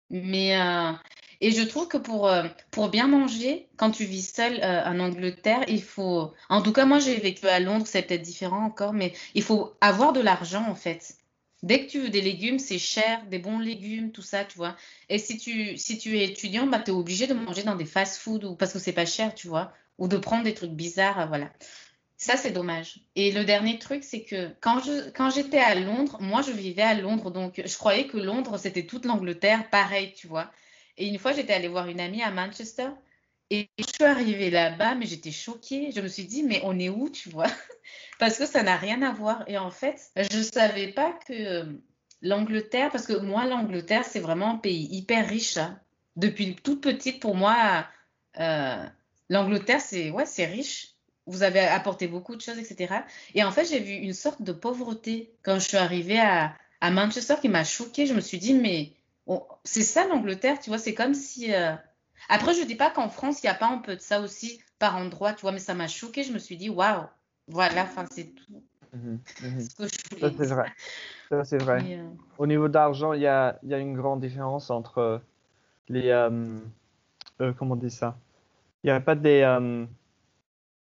Mais. 0.10 0.56
euh, 0.60 0.94
Et 1.42 1.52
je 1.52 1.62
trouve 1.63 1.88
que 1.88 1.98
pour, 1.98 2.28
euh, 2.28 2.48
pour 2.72 2.89
bien 2.89 3.08
manger, 3.08 3.70
quand 3.78 3.92
tu 3.92 4.06
vis 4.06 4.34
seul 4.34 4.62
euh, 4.63 4.86
en 4.86 5.00
Angleterre, 5.00 5.63
il 5.68 5.84
faut. 5.84 6.34
En 6.50 6.62
tout 6.62 6.72
cas, 6.74 6.86
moi, 6.86 7.00
j'ai 7.00 7.20
vécu 7.20 7.48
à 7.48 7.60
Londres, 7.60 7.88
c'est 7.88 8.04
peut-être 8.04 8.22
différent 8.22 8.63
encore, 8.66 8.94
mais 8.94 9.13
il 9.34 9.44
faut 9.44 9.76
avoir 9.82 10.13
de 10.13 10.22
l'argent, 10.22 10.66
en 10.70 10.76
fait. 10.76 11.18
Dès 11.63 11.86
que 11.86 11.91
tu 11.91 11.99
veux 12.02 12.10
des 12.10 12.21
légumes, 12.21 12.60
c'est 12.60 12.78
cher, 12.78 13.26
des 13.28 13.39
bons 13.39 13.58
légumes, 13.58 14.12
tout 14.12 14.21
ça, 14.21 14.43
tu 14.43 14.58
vois. 14.58 14.76
Et 15.08 15.17
si 15.17 15.38
tu, 15.38 15.78
si 15.78 15.97
tu 15.97 16.19
es 16.19 16.26
étudiant, 16.26 16.67
bah, 16.67 16.80
tu 16.80 16.91
es 16.91 16.93
obligé 16.93 17.26
de 17.26 17.34
manger 17.34 17.63
dans 17.63 17.76
des 17.76 17.86
fast-food 17.86 18.43
ou, 18.43 18.56
parce 18.56 18.73
que 18.73 18.80
c'est 18.80 18.91
pas 18.91 19.06
cher, 19.06 19.34
tu 19.34 19.47
vois. 19.47 19.73
Ou 19.97 20.10
de 20.10 20.17
prendre 20.17 20.43
des 20.43 20.54
trucs 20.54 20.71
bizarres, 20.71 21.21
euh, 21.21 21.26
voilà. 21.26 21.52
Ça, 22.17 22.38
c'est 22.38 22.52
dommage. 22.52 22.99
Et 23.15 23.32
le 23.32 23.45
dernier 23.45 23.80
truc, 23.80 24.04
c'est 24.04 24.23
que 24.23 24.49
quand 24.62 24.82
quand 25.15 25.30
j'étais 25.30 25.60
à 25.60 25.76
Londres, 25.76 26.17
moi, 26.21 26.41
je 26.41 26.52
vivais 26.52 26.82
à 26.82 26.95
Londres, 26.95 27.32
donc 27.32 27.62
je 27.65 27.78
croyais 27.78 28.08
que 28.08 28.17
Londres, 28.17 28.58
c'était 28.58 28.86
toute 28.86 29.06
l'Angleterre, 29.06 29.69
pareil, 29.69 30.13
tu 30.13 30.28
vois. 30.28 30.52
Et 30.97 31.08
une 31.08 31.17
fois, 31.17 31.34
j'étais 31.34 31.54
allée 31.54 31.67
voir 31.69 31.88
une 31.88 31.99
amie 31.99 32.21
à 32.21 32.32
Manchester 32.32 32.89
et 33.54 33.70
je 33.78 33.84
suis 33.84 34.04
arrivée 34.04 34.50
là-bas, 34.50 34.96
mais 34.96 35.06
j'étais 35.06 35.30
choquée. 35.32 35.92
Je 35.96 36.02
me 36.02 36.08
suis 36.08 36.26
dit, 36.26 36.42
mais 36.42 36.60
on 36.63 36.80
est 36.80 36.89
où, 36.89 37.08
tu 37.12 37.30
vois? 37.30 37.46
Parce 38.20 38.39
que 38.39 38.48
ça 38.48 38.63
n'a 38.63 38.78
rien 38.78 39.04
à 39.04 39.12
voir. 39.12 39.44
Et 39.46 39.60
en 39.60 39.70
fait, 39.70 40.02
je 40.16 40.38
ne 40.38 40.42
savais 40.42 40.88
pas 40.88 41.12
que 41.28 41.34
euh, 41.34 41.66
l'Angleterre, 42.24 42.89
parce 42.89 43.06
que 43.06 43.13
moi, 43.13 43.46
l'Angleterre, 43.46 44.06
c'est 44.06 44.22
vraiment 44.22 44.56
un 44.56 44.58
pays 44.58 44.88
hyper 44.92 45.28
riche. 45.28 45.58
hein. 45.58 45.80
Depuis 46.16 46.56
toute 46.56 46.82
petite, 46.82 47.20
pour 47.22 47.36
moi, 47.36 47.86
euh, 48.39 48.84
l'Angleterre, 49.30 49.82
c'est 49.82 50.10
ouais, 50.10 50.24
riche. 50.46 50.96
Vous 51.28 51.44
avez 51.44 51.60
apporté 51.60 52.08
beaucoup 52.08 52.36
de 52.36 52.42
choses, 52.42 52.58
etc. 52.58 52.96
Et 53.36 53.44
en 53.44 53.52
fait, 53.52 53.66
j'ai 53.66 53.80
vu 53.80 53.94
une 53.94 54.13
sorte 54.13 54.42
de 54.42 54.52
pauvreté 54.52 55.32
quand 55.44 55.60
je 55.60 55.68
suis 55.68 55.78
arrivée 55.78 56.20
à, 56.20 56.56
Manchester 56.82 57.36
qui 57.39 57.50
m'a 57.50 57.63
choquée. 57.63 58.08
Je 58.08 58.13
me 58.16 58.20
suis 58.20 58.39
dit, 58.39 58.56
mais 58.56 58.94
c'est 59.63 59.84
ça 59.84 60.08
l'Angleterre, 60.08 60.60
tu 60.60 60.72
vois, 60.72 60.80
c'est 60.80 60.96
comme 60.96 61.13
si... 61.13 61.54
euh, 61.54 61.76
Après, 62.30 62.54
je 62.54 62.64
dis 62.66 62.76
pas 62.76 62.90
qu'en 62.90 63.10
France, 63.10 63.44
il 63.44 63.46
n'y 63.46 63.50
a 63.50 63.56
pas 63.56 63.68
un 63.68 63.78
peu 63.80 63.96
de 63.96 64.02
ça 64.02 64.22
aussi 64.22 64.62
par 64.80 64.98
endroit, 64.98 65.34
tu 65.34 65.42
vois, 65.42 65.52
mais 65.52 65.60
ça 65.60 65.74
m'a 65.74 65.88
choquée. 65.88 66.24
Je 66.24 66.34
me 66.34 66.40
suis 66.40 66.58
dit, 66.58 66.70
waouh, 66.70 67.06
voilà, 67.48 67.84
enfin, 67.84 68.06
c'est 68.12 68.34
tout 68.34 68.64
Mhm, 68.94 69.20
mhm. 69.42 69.60
ce 69.60 69.76
que 69.76 69.88
je 69.88 69.98
Ça, 70.20 70.30
voulais 70.30 70.36
c'est 70.38 70.46
vrai. 70.54 70.72
Ça, 71.30 71.44
c'est 71.44 71.58
vrai. 71.58 71.98
Euh, 71.98 72.10
Au 72.38 72.46
niveau 72.48 72.68
d'argent, 72.68 73.14
il 73.14 73.22
y 73.22 73.28
a, 73.28 73.60
y 73.64 73.74
a 73.74 73.80
une 73.80 73.96
grande 73.96 74.22
différence 74.22 74.70
entre 74.70 74.98
euh, 75.00 75.20
les. 75.90 76.10
euh, 76.10 76.60
euh, 77.42 77.54
comment 77.54 77.74
on 77.74 77.78
dit 77.78 77.90
ça? 77.90 78.18
Il 78.84 78.88
n'y 78.88 78.92
a 78.92 79.00
pas 79.02 79.16
des. 79.16 79.44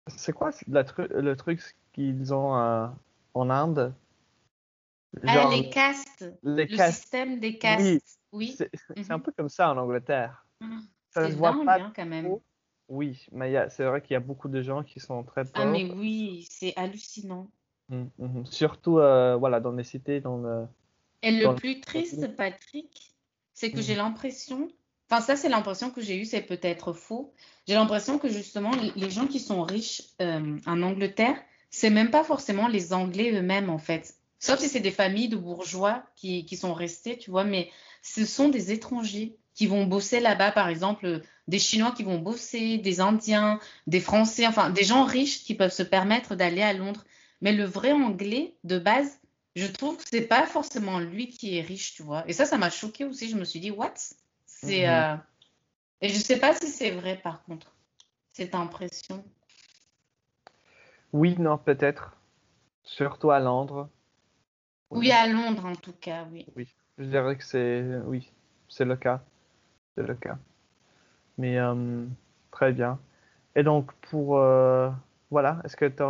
c'est 0.06 0.32
quoi 0.32 0.50
la 0.68 0.84
tru- 0.84 1.08
le 1.12 1.36
truc 1.36 1.60
qu'ils 1.92 2.32
ont 2.34 2.52
en 3.34 3.50
Inde? 3.50 3.92
Ah, 5.26 5.34
Genre, 5.34 5.50
les 5.50 5.70
castes, 5.70 6.24
les 6.42 6.66
le 6.68 6.76
castes. 6.76 7.02
système 7.02 7.40
des 7.40 7.58
castes, 7.58 7.82
Oui, 7.82 8.00
oui. 8.32 8.54
c'est 8.56 8.70
c'est 8.94 9.10
un 9.10 9.16
Mhm. 9.16 9.22
peu 9.22 9.32
comme 9.32 9.48
ça 9.48 9.70
en 9.70 9.76
Angleterre. 9.76 10.44
Mhm. 10.60 10.86
Ça 11.10 11.30
se 11.30 11.36
voit 11.36 11.52
dingue, 11.52 11.66
pas 11.66 11.78
hein, 11.78 11.92
quand 11.94 12.06
même. 12.06 12.24
trop. 12.24 12.42
Oui, 12.88 13.26
mais 13.32 13.68
c'est 13.70 13.84
vrai 13.84 14.00
qu'il 14.00 14.12
y 14.14 14.16
a 14.16 14.20
beaucoup 14.20 14.48
de 14.48 14.62
gens 14.62 14.82
qui 14.82 14.98
sont 14.98 15.22
très 15.22 15.44
Ah, 15.54 15.66
mais 15.66 15.84
pauvres. 15.84 15.94
oui, 15.96 16.46
c'est 16.50 16.74
hallucinant. 16.76 17.48
Mhm, 17.90 18.10
mhm. 18.18 18.46
Surtout 18.46 18.98
euh, 18.98 19.36
voilà, 19.36 19.60
dans 19.60 19.72
les 19.72 19.84
cités, 19.84 20.20
dans 20.20 20.38
le. 20.38 20.66
Et 21.22 21.30
le 21.32 21.44
Dans 21.44 21.52
le- 21.52 21.58
plus 21.58 21.80
triste, 21.80 22.36
Patrick, 22.36 23.14
c'est 23.52 23.72
que 23.72 23.82
j'ai 23.82 23.94
l'impression, 23.96 24.68
enfin 25.10 25.20
ça 25.20 25.36
c'est 25.36 25.48
l'impression 25.48 25.90
que 25.90 26.00
j'ai 26.00 26.16
eue, 26.16 26.24
c'est 26.24 26.42
peut-être 26.42 26.92
faux. 26.92 27.32
J'ai 27.66 27.74
l'impression 27.74 28.18
que 28.18 28.28
justement 28.28 28.70
les 28.70 28.92
les 28.94 29.10
gens 29.10 29.26
qui 29.26 29.40
sont 29.40 29.62
riches 29.62 30.02
euh, 30.22 30.58
en 30.66 30.82
Angleterre, 30.82 31.36
c'est 31.70 31.90
même 31.90 32.10
pas 32.10 32.24
forcément 32.24 32.68
les 32.68 32.92
Anglais 32.92 33.32
eux-mêmes 33.32 33.68
en 33.68 33.78
fait. 33.78 34.14
Sauf 34.38 34.60
si 34.60 34.68
c'est 34.68 34.80
des 34.80 34.92
familles 34.92 35.28
de 35.28 35.36
bourgeois 35.36 36.04
qui, 36.14 36.44
qui 36.46 36.56
sont 36.56 36.72
restés, 36.72 37.18
tu 37.18 37.30
vois, 37.32 37.42
mais 37.44 37.70
ce 38.02 38.24
sont 38.24 38.48
des 38.48 38.70
étrangers 38.70 39.36
qui 39.58 39.66
vont 39.66 39.86
bosser 39.86 40.20
là-bas, 40.20 40.52
par 40.52 40.68
exemple, 40.68 41.20
des 41.48 41.58
Chinois 41.58 41.90
qui 41.90 42.04
vont 42.04 42.20
bosser, 42.20 42.78
des 42.78 43.00
Indiens, 43.00 43.58
des 43.88 43.98
Français, 43.98 44.46
enfin 44.46 44.70
des 44.70 44.84
gens 44.84 45.02
riches 45.04 45.42
qui 45.42 45.56
peuvent 45.56 45.72
se 45.72 45.82
permettre 45.82 46.36
d'aller 46.36 46.62
à 46.62 46.72
Londres. 46.72 47.04
Mais 47.40 47.52
le 47.52 47.64
vrai 47.64 47.90
Anglais, 47.90 48.54
de 48.62 48.78
base, 48.78 49.18
je 49.56 49.66
trouve 49.66 49.96
que 49.96 50.04
c'est 50.08 50.28
pas 50.28 50.46
forcément 50.46 51.00
lui 51.00 51.26
qui 51.26 51.58
est 51.58 51.62
riche, 51.62 51.94
tu 51.94 52.04
vois. 52.04 52.22
Et 52.28 52.32
ça, 52.32 52.44
ça 52.44 52.56
m'a 52.56 52.70
choqué 52.70 53.04
aussi. 53.04 53.28
Je 53.28 53.36
me 53.36 53.44
suis 53.44 53.58
dit, 53.58 53.72
what? 53.72 53.94
C'est, 54.46 54.86
Mhm. 54.86 54.94
euh, 54.94 55.16
Et 56.02 56.08
je 56.08 56.18
sais 56.18 56.38
pas 56.38 56.54
si 56.54 56.68
c'est 56.68 56.92
vrai, 56.92 57.16
par 57.16 57.42
contre, 57.42 57.74
cette 58.32 58.54
impression. 58.54 59.24
Oui, 61.12 61.34
non, 61.36 61.58
peut-être. 61.58 62.16
Surtout 62.84 63.32
à 63.32 63.40
Londres. 63.40 63.88
Oui, 64.92 65.10
à 65.10 65.26
Londres, 65.26 65.66
en 65.66 65.74
tout 65.74 65.94
cas, 66.00 66.28
oui. 66.30 66.46
Je 66.96 67.04
dirais 67.04 67.36
que 67.36 67.44
c'est 67.44 67.82
oui, 68.06 68.30
c'est 68.68 68.84
le 68.84 68.94
cas. 68.96 69.20
C'est 69.98 70.06
le 70.06 70.14
cas. 70.14 70.38
Mais 71.38 71.58
euh, 71.58 72.06
très 72.52 72.72
bien. 72.72 73.00
Et 73.56 73.64
donc 73.64 73.92
pour 73.94 74.38
euh, 74.38 74.90
voilà, 75.30 75.60
est-ce 75.64 75.76
que 75.76 75.86
tu 75.86 76.02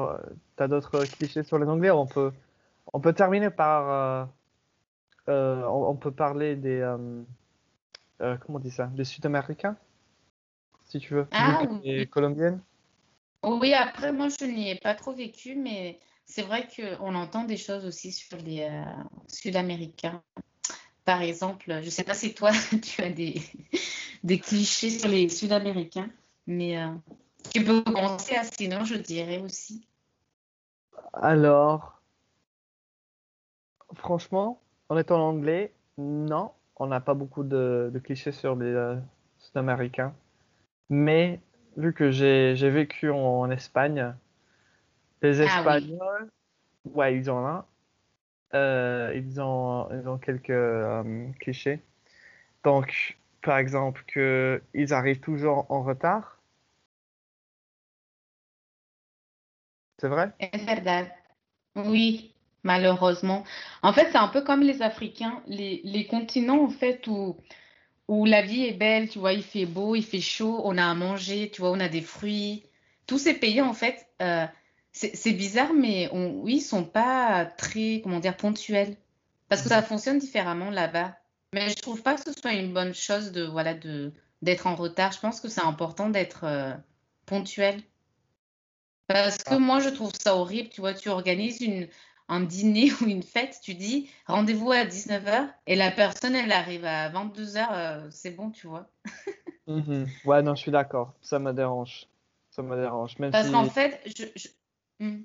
as, 0.62 0.68
d'autres 0.68 1.06
clichés 1.06 1.42
sur 1.42 1.58
les 1.58 1.66
Anglais? 1.66 1.90
On 1.90 2.06
peut 2.06 2.32
on 2.92 3.00
peut 3.00 3.14
terminer 3.14 3.48
par 3.48 4.28
euh, 5.28 5.62
on, 5.64 5.88
on 5.88 5.96
peut 5.96 6.10
parler 6.10 6.54
des 6.54 6.80
euh, 6.80 7.22
euh, 8.20 8.36
comment 8.36 8.58
on 8.58 8.60
dit 8.60 8.70
ça? 8.70 8.88
Des 8.88 9.04
Sud-Américains, 9.04 9.76
si 10.84 10.98
tu 10.98 11.14
veux, 11.14 11.26
Ah, 11.32 11.62
oui. 11.82 12.06
colombienne. 12.08 12.60
Oui, 13.42 13.72
après, 13.72 14.12
moi, 14.12 14.28
je 14.28 14.44
n'y 14.44 14.70
ai 14.70 14.74
pas 14.74 14.94
trop 14.94 15.14
vécu, 15.14 15.54
mais 15.54 15.98
c'est 16.26 16.42
vrai 16.42 16.68
qu'on 16.68 17.14
entend 17.14 17.44
des 17.44 17.56
choses 17.56 17.86
aussi 17.86 18.12
sur 18.12 18.36
les 18.38 18.68
Sud-Américains. 19.28 20.22
Par 21.08 21.22
exemple, 21.22 21.80
je 21.82 21.88
sais 21.88 22.04
pas 22.04 22.12
si 22.12 22.34
toi, 22.34 22.50
tu 22.82 23.00
as 23.00 23.08
des, 23.08 23.40
des 24.24 24.38
clichés 24.38 24.90
sur 24.90 25.08
les 25.08 25.30
Sud-Américains, 25.30 26.10
mais 26.46 26.78
euh, 26.78 26.90
tu 27.50 27.64
peux 27.64 27.80
commencer, 27.80 28.36
à, 28.36 28.44
sinon 28.44 28.84
je 28.84 28.96
dirais 28.96 29.38
aussi. 29.38 29.88
Alors, 31.14 32.02
franchement, 33.94 34.60
en 34.90 34.98
étant 34.98 35.26
anglais, 35.26 35.72
non, 35.96 36.52
on 36.76 36.88
n'a 36.88 37.00
pas 37.00 37.14
beaucoup 37.14 37.42
de, 37.42 37.90
de 37.90 37.98
clichés 38.00 38.32
sur 38.32 38.54
les 38.54 38.66
euh, 38.66 38.96
Sud-Américains. 39.38 40.12
Mais 40.90 41.40
vu 41.78 41.94
que 41.94 42.10
j'ai 42.10 42.52
vécu 42.68 43.08
en, 43.08 43.16
en 43.16 43.50
Espagne, 43.50 44.14
les 45.22 45.40
Ah 45.40 45.62
oui. 45.64 45.72
Espagnols, 45.72 46.28
ouais, 46.84 47.16
ils 47.16 47.30
ont 47.30 47.46
un. 47.46 47.64
Euh, 48.54 49.12
ils 49.14 49.40
ont, 49.40 50.18
quelques 50.22 50.50
euh, 50.50 51.30
clichés. 51.40 51.82
Donc, 52.64 53.18
par 53.42 53.58
exemple, 53.58 54.04
que 54.06 54.62
ils 54.74 54.94
arrivent 54.94 55.20
toujours 55.20 55.66
en 55.70 55.82
retard. 55.82 56.38
C'est 60.00 60.08
vrai? 60.08 60.32
Oui, 61.76 62.34
malheureusement. 62.64 63.44
En 63.82 63.92
fait, 63.92 64.10
c'est 64.10 64.18
un 64.18 64.28
peu 64.28 64.42
comme 64.42 64.62
les 64.62 64.82
Africains, 64.82 65.42
les, 65.46 65.80
les 65.84 66.06
continents, 66.06 66.64
en 66.64 66.70
fait, 66.70 67.06
où, 67.06 67.36
où 68.08 68.26
la 68.26 68.42
vie 68.42 68.64
est 68.66 68.74
belle, 68.74 69.08
tu 69.08 69.18
vois, 69.20 69.32
il 69.34 69.42
fait 69.44 69.66
beau, 69.66 69.94
il 69.96 70.04
fait 70.04 70.20
chaud, 70.20 70.60
on 70.64 70.78
a 70.78 70.86
à 70.86 70.94
manger, 70.94 71.50
tu 71.50 71.62
vois, 71.62 71.72
on 71.72 71.80
a 71.80 71.88
des 71.88 72.02
fruits. 72.02 72.64
Tous 73.06 73.18
ces 73.18 73.34
pays, 73.34 73.62
en 73.62 73.74
fait, 73.74 74.08
euh, 74.22 74.46
c'est 75.14 75.32
bizarre, 75.32 75.72
mais 75.74 76.08
on, 76.12 76.40
oui, 76.40 76.56
ils 76.56 76.60
sont 76.60 76.84
pas 76.84 77.46
très, 77.46 78.00
comment 78.02 78.20
dire, 78.20 78.36
ponctuels. 78.36 78.96
Parce 79.48 79.62
que 79.62 79.68
ça 79.68 79.82
fonctionne 79.82 80.18
différemment 80.18 80.70
là-bas. 80.70 81.16
Mais 81.54 81.70
je 81.70 81.76
trouve 81.76 82.02
pas 82.02 82.14
que 82.14 82.20
ce 82.22 82.32
soit 82.38 82.52
une 82.52 82.74
bonne 82.74 82.92
chose 82.94 83.32
de, 83.32 83.44
voilà, 83.44 83.74
de, 83.74 84.12
d'être 84.42 84.66
en 84.66 84.74
retard. 84.74 85.12
Je 85.12 85.20
pense 85.20 85.40
que 85.40 85.48
c'est 85.48 85.64
important 85.64 86.10
d'être 86.10 86.44
euh, 86.44 86.74
ponctuel. 87.24 87.82
Parce 89.06 89.38
que 89.38 89.54
Ah. 89.54 89.58
moi, 89.58 89.80
je 89.80 89.88
trouve 89.88 90.12
ça 90.20 90.36
horrible. 90.36 90.68
Tu 90.68 90.82
vois, 90.82 90.92
tu 90.92 91.08
organises 91.08 91.60
une, 91.62 91.88
un 92.28 92.40
dîner 92.40 92.90
ou 93.00 93.06
une 93.06 93.22
fête, 93.22 93.58
tu 93.62 93.74
dis 93.74 94.10
rendez-vous 94.26 94.70
à 94.70 94.84
19h 94.84 95.48
et 95.66 95.76
la 95.76 95.90
personne, 95.90 96.34
elle 96.34 96.52
arrive 96.52 96.84
à 96.84 97.08
22h, 97.10 98.10
c'est 98.10 98.32
bon, 98.32 98.50
tu 98.50 98.66
vois. 98.66 98.90
Mhm. 99.66 100.06
Ouais, 100.24 100.42
non, 100.42 100.54
je 100.54 100.60
suis 100.60 100.70
d'accord. 100.70 101.14
Ça 101.22 101.38
me 101.38 101.52
dérange. 101.52 102.06
Ça 102.50 102.62
me 102.62 102.76
dérange. 102.76 103.18
Même 103.18 103.30
Parce 103.30 103.46
si... 103.46 103.52
qu'en 103.52 103.64
fait, 103.64 104.00
je, 104.06 104.24
je- 104.36 104.48
Hmm. 105.00 105.22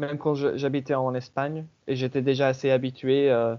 Même 0.00 0.18
quand 0.18 0.34
j'habitais 0.34 0.94
en 0.94 1.14
Espagne 1.14 1.66
et 1.86 1.94
j'étais 1.96 2.22
déjà 2.22 2.48
assez 2.48 2.70
habitué, 2.70 3.30
euh, 3.30 3.56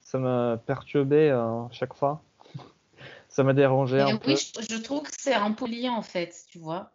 ça 0.00 0.18
me 0.18 0.56
perturbait 0.56 1.30
euh, 1.30 1.68
chaque 1.70 1.94
fois. 1.94 2.22
Ça 3.28 3.42
me 3.42 3.52
dérangeait 3.52 4.02
Mais 4.04 4.12
un 4.12 4.16
peu. 4.16 4.30
oui, 4.32 4.36
je, 4.36 4.74
je 4.74 4.80
trouve 4.80 5.02
que 5.02 5.10
c'est 5.10 5.34
impoli 5.34 5.88
en 5.88 6.02
fait, 6.02 6.32
tu 6.48 6.58
vois. 6.58 6.92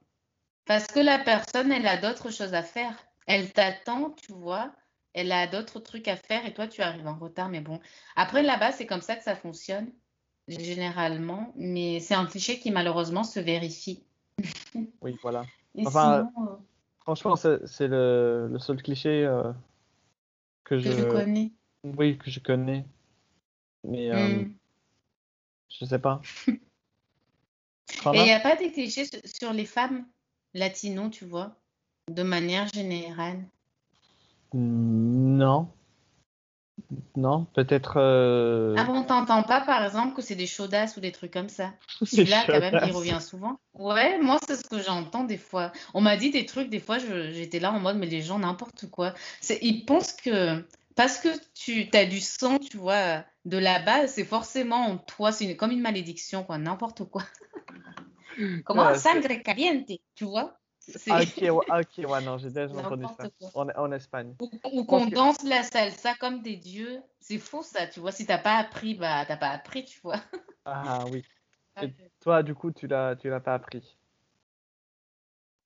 Parce 0.66 0.88
que 0.88 1.00
la 1.00 1.20
personne, 1.20 1.72
elle 1.72 1.86
a 1.88 1.98
d'autres 1.98 2.32
choses 2.32 2.54
à 2.54 2.64
faire. 2.64 2.94
Elle 3.28 3.52
t'attend, 3.52 4.12
tu 4.12 4.32
vois. 4.34 4.72
elle 5.14 5.32
a 5.32 5.48
d'autres 5.48 5.80
trucs 5.80 6.08
à 6.08 6.16
faire 6.16 6.46
et 6.46 6.54
toi, 6.54 6.68
tu 6.68 6.82
arrives 6.82 7.08
en 7.08 7.18
retard. 7.18 7.50
Mais 7.50 7.60
bon, 7.62 7.80
après, 8.16 8.42
là-bas, 8.44 8.72
c'est 8.72 8.86
comme 8.86 9.02
ça 9.02 9.16
que 9.16 9.24
ça 9.24 9.36
fonctionne, 9.36 9.92
généralement. 10.48 11.52
Mais 11.56 12.00
c'est 12.00 12.14
un 12.16 12.26
cliché 12.26 12.60
qui, 12.60 12.72
malheureusement, 12.72 13.24
se 13.24 13.40
vérifie. 13.40 14.04
Oui, 15.02 15.16
voilà. 15.22 15.46
Et 15.76 15.86
Enfin, 15.86 16.30
sinon, 16.32 16.48
euh, 16.48 16.56
Franchement, 17.16 17.36
c'est 17.36 17.88
le, 17.88 18.48
le 18.52 18.60
seul 18.60 18.84
cliché 18.84 19.26
euh, 19.26 19.52
que 20.64 20.76
que 20.76 20.80
je, 20.80 20.92
je 20.92 21.04
connais. 21.06 21.52
oui, 21.84 22.20
que 22.20 22.30
je 22.30 22.40
connais. 22.40 22.86
Mais 23.84 24.12
euh, 24.12 24.44
Hmm. 24.44 24.54
je 25.72 25.86
sais 25.86 25.98
pas. 25.98 26.22
Et 26.48 28.18
il 28.18 28.24
n'y 28.24 28.32
a 28.32 28.40
pas 28.40 28.56
des 28.56 28.72
clichés 28.72 29.06
sur 29.26 29.54
les 29.54 29.66
femmes 29.66 30.06
latinos, 30.54 31.10
tu 31.10 31.26
vois, 31.26 31.56
de 32.12 32.22
manière 32.22 32.68
générale? 32.68 33.44
Non, 34.54 35.68
non, 37.16 37.46
peut-être. 37.54 37.98
euh, 37.98 38.76
Ah 38.78 38.84
bon, 38.84 39.04
t'entends 39.04 39.44
pas, 39.44 39.62
par 39.62 39.84
exemple, 39.84 40.16
que 40.16 40.22
c'est 40.22 40.36
des 40.36 40.48
chaudasses 40.48 40.98
ou 40.98 41.00
des 41.00 41.12
trucs 41.12 41.32
comme 41.32 41.50
ça? 41.50 41.74
c'est 42.04 42.18
Celui-là, 42.18 42.44
quand 42.48 42.60
même, 42.60 42.80
il 42.86 42.92
revient 42.92 43.20
souvent. 43.22 43.60
Ouais, 43.76 44.18
moi, 44.20 44.40
c'est 44.48 44.56
ce 44.56 44.68
que 44.68 44.82
j'entends 44.82 45.24
des 45.24 45.38
fois. 45.38 45.72
On 45.94 46.02
m'a 46.02 46.18
dit 46.18 46.32
des 46.32 46.46
trucs, 46.46 46.70
des 46.70 46.80
fois, 46.80 46.98
j'étais 46.98 47.60
là 47.60 47.72
en 47.72 47.80
mode, 47.80 47.98
mais 47.98 48.08
les 48.08 48.22
gens, 48.22 48.40
n'importe 48.40 48.90
quoi. 48.90 49.14
Ils 49.62 49.86
pensent 49.86 50.14
que 50.14 50.64
parce 50.96 51.20
que 51.20 51.30
tu 51.54 51.88
as 51.94 52.06
du 52.06 52.20
sang, 52.20 52.58
tu 52.58 52.76
vois, 52.76 53.24
de 53.46 53.58
là-bas, 53.58 54.08
c'est 54.08 54.26
forcément 54.26 54.88
en 54.88 54.98
toi, 54.98 55.32
c'est 55.32 55.56
comme 55.56 55.72
une 55.72 55.82
malédiction, 55.82 56.44
quoi, 56.44 56.58
n'importe 56.58 57.06
quoi. 57.06 57.24
Comment 58.66 58.90
Ouais, 58.90 58.98
sangre 58.98 59.34
caliente, 59.44 59.90
tu 60.16 60.26
vois? 60.26 60.59
Ah, 61.10 61.22
ok, 61.22 61.42
ouais, 61.42 61.66
ah, 61.70 61.82
ok, 61.82 62.10
ouais, 62.10 62.22
non, 62.22 62.38
j'ai 62.38 62.50
déjà 62.50 62.74
entendu 62.76 63.06
ça. 63.16 63.30
En, 63.54 63.68
en 63.70 63.92
Espagne. 63.92 64.36
Ou, 64.64 64.84
qu'on 64.86 65.10
que- 65.10 65.16
danse 65.16 65.44
la 65.44 65.64
salsa 65.64 66.16
comme 66.16 66.42
des 66.42 66.56
dieux. 66.56 67.02
C'est 67.20 67.38
faux, 67.38 67.64
ça, 67.64 67.88
tu 67.88 68.00
vois. 68.00 68.12
Si 68.12 68.26
t'as 68.26 68.38
pas 68.38 68.56
appris, 68.58 68.96
bah, 68.96 69.26
t'as 69.28 69.38
pas 69.38 69.50
appris, 69.50 69.86
tu 69.86 70.00
vois. 70.02 70.22
Ah 70.66 71.06
oui. 71.08 71.24
Et 71.82 71.94
toi, 72.20 72.44
du 72.44 72.56
coup, 72.56 72.72
tu 72.72 72.88
l'as, 72.88 73.16
tu 73.16 73.30
l'as 73.30 73.40
pas 73.40 73.54
appris? 73.54 73.98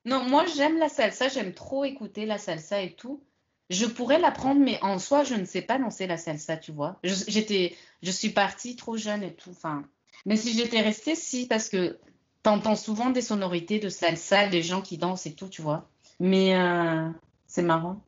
Non, 0.05 0.23
moi 0.27 0.45
j'aime 0.45 0.77
la 0.79 0.89
salsa, 0.89 1.29
j'aime 1.29 1.53
trop 1.53 1.85
écouter 1.85 2.25
la 2.25 2.37
salsa 2.37 2.81
et 2.81 2.93
tout. 2.93 3.23
Je 3.69 3.85
pourrais 3.85 4.19
l'apprendre, 4.19 4.59
mais 4.59 4.77
en 4.83 4.99
soi, 4.99 5.23
je 5.23 5.35
ne 5.35 5.45
sais 5.45 5.61
pas 5.61 5.79
danser 5.79 6.07
la 6.07 6.17
salsa, 6.17 6.57
tu 6.57 6.71
vois. 6.73 6.99
Je, 7.03 7.13
j'étais, 7.27 7.75
je 8.01 8.11
suis 8.11 8.29
partie 8.29 8.75
trop 8.75 8.97
jeune 8.97 9.23
et 9.23 9.33
tout. 9.33 9.51
Enfin, 9.51 9.87
mais 10.25 10.35
si 10.35 10.53
j'étais 10.53 10.81
restée, 10.81 11.15
si, 11.15 11.47
parce 11.47 11.69
que 11.69 11.97
t'entends 12.43 12.75
souvent 12.75 13.09
des 13.09 13.21
sonorités 13.21 13.79
de 13.79 13.89
salsa, 13.89 14.47
des 14.47 14.61
gens 14.61 14.81
qui 14.81 14.97
dansent 14.97 15.25
et 15.25 15.33
tout, 15.35 15.47
tu 15.49 15.61
vois. 15.61 15.89
Mais 16.19 16.55
euh, 16.55 17.09
c'est 17.47 17.63
marrant. 17.63 18.01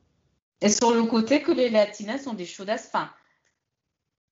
Et 0.60 0.68
sur 0.68 0.92
le 0.92 1.04
côté 1.04 1.42
que 1.42 1.52
les 1.52 1.70
latinas 1.70 2.18
sont 2.18 2.34
des 2.34 2.46
chaudasses, 2.46 2.86
enfin, 2.86 3.10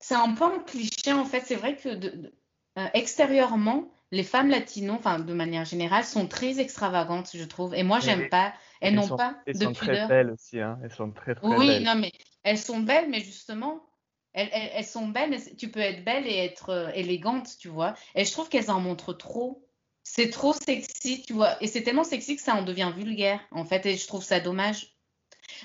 c'est 0.01 0.15
un 0.15 0.35
peu 0.35 0.45
un 0.45 0.59
cliché 0.61 1.13
en 1.13 1.25
fait. 1.25 1.43
C'est 1.47 1.57
vrai 1.57 1.77
que 1.77 1.89
de- 1.89 2.09
de- 2.11 2.35
euh, 2.79 2.87
extérieurement, 2.95 3.91
les 4.11 4.23
femmes 4.25 4.49
latinos, 4.51 4.97
enfin 4.99 5.19
de 5.19 5.33
manière 5.35 5.65
générale, 5.65 6.05
sont 6.05 6.27
très 6.27 6.61
extravagantes, 6.61 7.31
je 7.35 7.45
trouve. 7.45 7.75
Et 7.75 7.83
moi, 7.83 7.99
Oui, 7.99 8.05
j'aime 8.07 8.21
oui. 8.23 8.29
pas. 8.29 8.53
Elles 8.81 8.95
Elles 8.95 9.01
n'ont 9.01 9.17
pas 9.17 9.35
elles 9.47 9.55
de 9.55 9.65
sont 9.65 9.73
très 9.73 10.07
belles 10.09 10.31
aussi, 10.31 10.61
hein. 10.61 10.79
Elles 10.83 10.93
sont 10.93 11.11
très, 11.11 11.35
très 11.35 11.57
Oui, 11.57 11.67
belles. 11.69 11.83
non, 11.85 11.95
mais 11.97 12.13
elles 12.43 12.59
sont 12.59 12.81
belles, 12.81 13.09
mais 13.09 13.21
justement, 13.21 13.87
elles, 14.33 14.51
elles- 14.53 14.85
sont 14.85 15.09
belles, 15.09 15.39
tu 15.57 15.71
peux 15.71 15.81
être 15.81 16.05
belle 16.05 16.27
et 16.27 16.37
être 16.37 16.71
euh, 16.71 16.91
élégante, 16.95 17.57
tu 17.59 17.69
vois. 17.69 17.95
Et 18.15 18.25
je 18.25 18.33
trouve 18.33 18.49
qu'elles 18.49 18.71
en 18.71 18.81
montrent 18.81 19.13
trop. 19.15 19.64
C'est 20.05 20.31
trop 20.31 20.53
sexy, 20.53 21.23
tu 21.23 21.33
vois. 21.33 21.61
Et 21.63 21.67
c'est 21.67 21.83
tellement 21.83 22.05
sexy 22.05 22.37
que 22.37 22.43
ça 22.43 22.55
en 22.55 22.63
devient 22.63 22.93
vulgaire, 22.95 23.41
en 23.51 23.65
fait, 23.65 23.87
et 23.87 23.97
je 23.97 24.07
trouve 24.07 24.23
ça 24.23 24.39
dommage. 24.39 24.95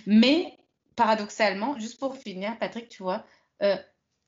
Mais 0.07 0.57
paradoxalement, 0.95 1.77
juste 1.77 1.99
pour 1.99 2.15
finir, 2.15 2.57
Patrick, 2.57 2.89
tu 2.89 3.03
vois, 3.03 3.25
euh, 3.61 3.75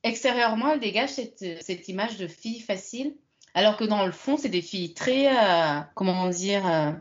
extérieurement, 0.04 0.74
elles 0.74 0.80
dégagent 0.80 1.12
cette, 1.12 1.88
image 1.88 2.17
de 2.17 2.28
fille 2.28 2.60
facile, 2.60 3.15
alors 3.54 3.78
que 3.78 3.86
dans 3.86 4.06
le 4.06 4.12
fond, 4.12 4.38
c'est 4.38 4.50
des 4.50 4.62
filles 4.62 4.93
très, 4.93 5.28
euh, 5.28 5.80
comment 5.95 6.30
dire, 6.30 6.67
euh, 6.67 6.91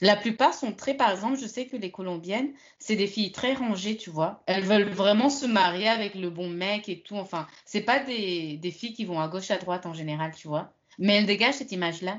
la 0.00 0.16
plupart 0.16 0.54
sont 0.54 0.72
très, 0.72 0.94
par 0.94 1.10
exemple, 1.10 1.38
je 1.38 1.46
sais 1.46 1.66
que 1.66 1.76
les 1.76 1.90
Colombiennes, 1.90 2.52
c'est 2.78 2.96
des 2.96 3.06
filles 3.06 3.32
très 3.32 3.52
rangées, 3.52 3.96
tu 3.96 4.08
vois. 4.08 4.42
Elles 4.46 4.64
veulent 4.64 4.88
vraiment 4.88 5.28
se 5.28 5.44
marier 5.44 5.88
avec 5.88 6.14
le 6.14 6.30
bon 6.30 6.48
mec 6.48 6.88
et 6.88 7.00
tout. 7.02 7.16
Enfin, 7.16 7.46
c'est 7.66 7.82
pas 7.82 7.98
des, 7.98 8.56
des 8.56 8.70
filles 8.70 8.94
qui 8.94 9.04
vont 9.04 9.20
à 9.20 9.28
gauche, 9.28 9.50
à 9.50 9.58
droite 9.58 9.84
en 9.84 9.92
général, 9.92 10.34
tu 10.34 10.48
vois. 10.48 10.72
Mais 10.98 11.16
elles 11.16 11.26
dégagent 11.26 11.56
cette 11.56 11.72
image-là 11.72 12.18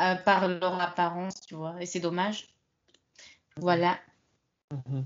euh, 0.00 0.14
par 0.16 0.48
leur 0.48 0.80
apparence, 0.80 1.40
tu 1.42 1.54
vois. 1.54 1.76
Et 1.80 1.86
c'est 1.86 2.00
dommage. 2.00 2.48
Voilà. 3.56 3.98
Mhm. 4.70 5.04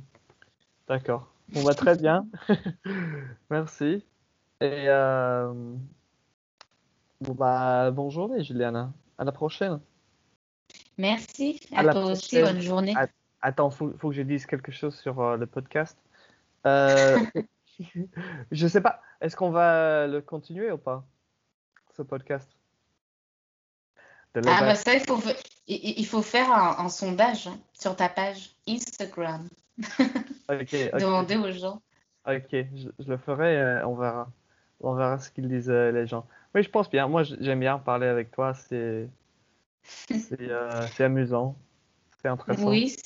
D'accord. 0.89 1.33
Bon, 1.49 1.65
bah, 1.65 1.75
très 1.75 1.97
bien. 1.97 2.27
Merci. 3.51 4.05
Et 4.61 4.89
euh... 4.89 5.53
bon, 7.21 7.35
bah, 7.35 7.91
bonne 7.91 8.11
journée, 8.11 8.43
Juliana. 8.43 8.93
À 9.19 9.25
la 9.25 9.33
prochaine. 9.33 9.81
Merci. 10.99 11.61
À 11.75 11.85
toi 11.85 12.07
aussi. 12.07 12.41
Bonne 12.41 12.61
journée. 12.61 12.95
Attends, 13.43 13.71
faut, 13.71 13.93
faut 13.99 14.11
que 14.11 14.15
je 14.15 14.23
dise 14.23 14.47
quelque 14.47 14.71
chose 14.71 14.95
sur 14.99 15.21
euh, 15.21 15.37
le 15.37 15.47
podcast. 15.47 15.99
Euh, 16.67 17.19
je 18.53 18.67
sais 18.67 18.81
pas, 18.81 19.01
est-ce 19.21 19.37
qu'on 19.37 19.51
va 19.51 20.07
le 20.07 20.21
continuer 20.21 20.71
ou 20.71 20.79
pas, 20.79 21.07
ce 21.97 22.03
podcast? 22.03 22.51
De 24.35 24.43
Ah, 24.47 24.61
bah 24.61 24.75
ça, 24.77 24.95
il 24.95 25.01
faut, 25.01 25.17
fa- 25.19 25.35
il, 25.67 26.07
faut 26.07 26.23
faire 26.23 26.53
un, 26.53 26.85
un 26.85 26.89
sondage 26.89 27.49
hein, 27.49 27.59
sur 27.73 27.97
ta 27.97 28.09
page 28.09 28.51
Instagram. 28.69 29.49
Ok, 30.49 30.59
ok, 30.73 30.73
Demander 31.01 31.37
aux 31.37 31.53
gens. 31.53 31.83
ok, 32.27 32.49
je, 32.53 32.89
je 32.99 33.09
le 33.09 33.17
ferai, 33.17 33.57
euh, 33.57 33.87
on 33.87 33.97
verra. 33.97 34.31
On 34.83 34.95
verra 34.95 35.19
ce 35.19 35.31
qu'ils 35.31 35.49
disent 35.49 35.69
euh, 35.71 35.91
les 35.93 36.07
gens. 36.07 36.27
Oui, 36.55 36.63
je 36.63 36.71
pense 36.71 36.89
bien. 36.89 37.07
Moi, 37.07 37.23
j'aime 37.25 37.61
bien 37.61 37.79
parler 37.79 38.07
avec 38.07 38.31
toi. 38.31 38.55
C'est, 38.55 39.09
euh, 40.41 40.87
amusant. 41.01 41.57
C'est 42.23 42.29
intéressant. 42.29 42.69
Oui, 42.71 42.97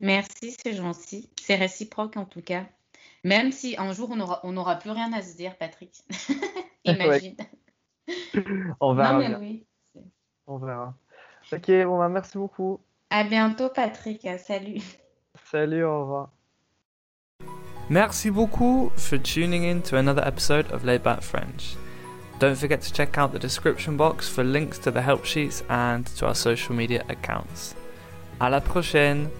merci, 0.00 0.56
c'est 0.62 0.74
gentil. 0.74 1.30
C'est 1.40 1.56
réciproque 1.56 2.16
en 2.16 2.24
tout 2.26 2.42
cas. 2.42 2.66
Même 3.24 3.50
si 3.50 3.76
un 3.78 3.92
jour 3.92 4.10
on 4.12 4.20
aura, 4.20 4.40
on 4.44 4.52
n'aura 4.52 4.76
plus 4.76 4.90
rien 4.90 5.12
à 5.12 5.22
se 5.22 5.36
dire, 5.36 5.56
Patrick. 5.56 6.04
Imagine. 6.84 7.36
On 8.80 8.90
Non, 8.90 8.94
verra 8.94 9.18
mais 9.18 9.34
oui. 9.36 9.66
On 10.46 10.58
verra. 10.58 10.94
Ok, 11.52 11.66
bon, 11.84 11.98
bah, 11.98 12.08
merci 12.08 12.38
beaucoup. 12.38 12.80
À 13.10 13.24
bientôt, 13.24 13.68
Patrick. 13.68 14.26
Salut. 14.38 14.82
Salut, 15.50 15.84
au 15.84 16.00
revoir. 16.00 16.30
Merci 17.88 18.30
beaucoup 18.30 18.90
for 18.96 19.16
tuning 19.18 19.64
in 19.64 19.80
to 19.82 19.96
another 19.96 20.22
episode 20.26 20.66
of 20.72 20.84
Laid 20.84 21.04
Back 21.04 21.22
French. 21.22 21.76
Don't 22.40 22.56
forget 22.56 22.82
to 22.82 22.92
check 22.92 23.16
out 23.16 23.32
the 23.32 23.38
description 23.38 23.96
box 23.96 24.28
for 24.28 24.42
links 24.42 24.78
to 24.80 24.90
the 24.90 25.00
help 25.00 25.24
sheets 25.24 25.62
and 25.68 26.04
to 26.16 26.26
our 26.26 26.34
social 26.34 26.74
media 26.74 27.04
accounts. 27.08 27.74
À 28.40 28.50
la 28.50 28.60
prochaine! 28.60 29.30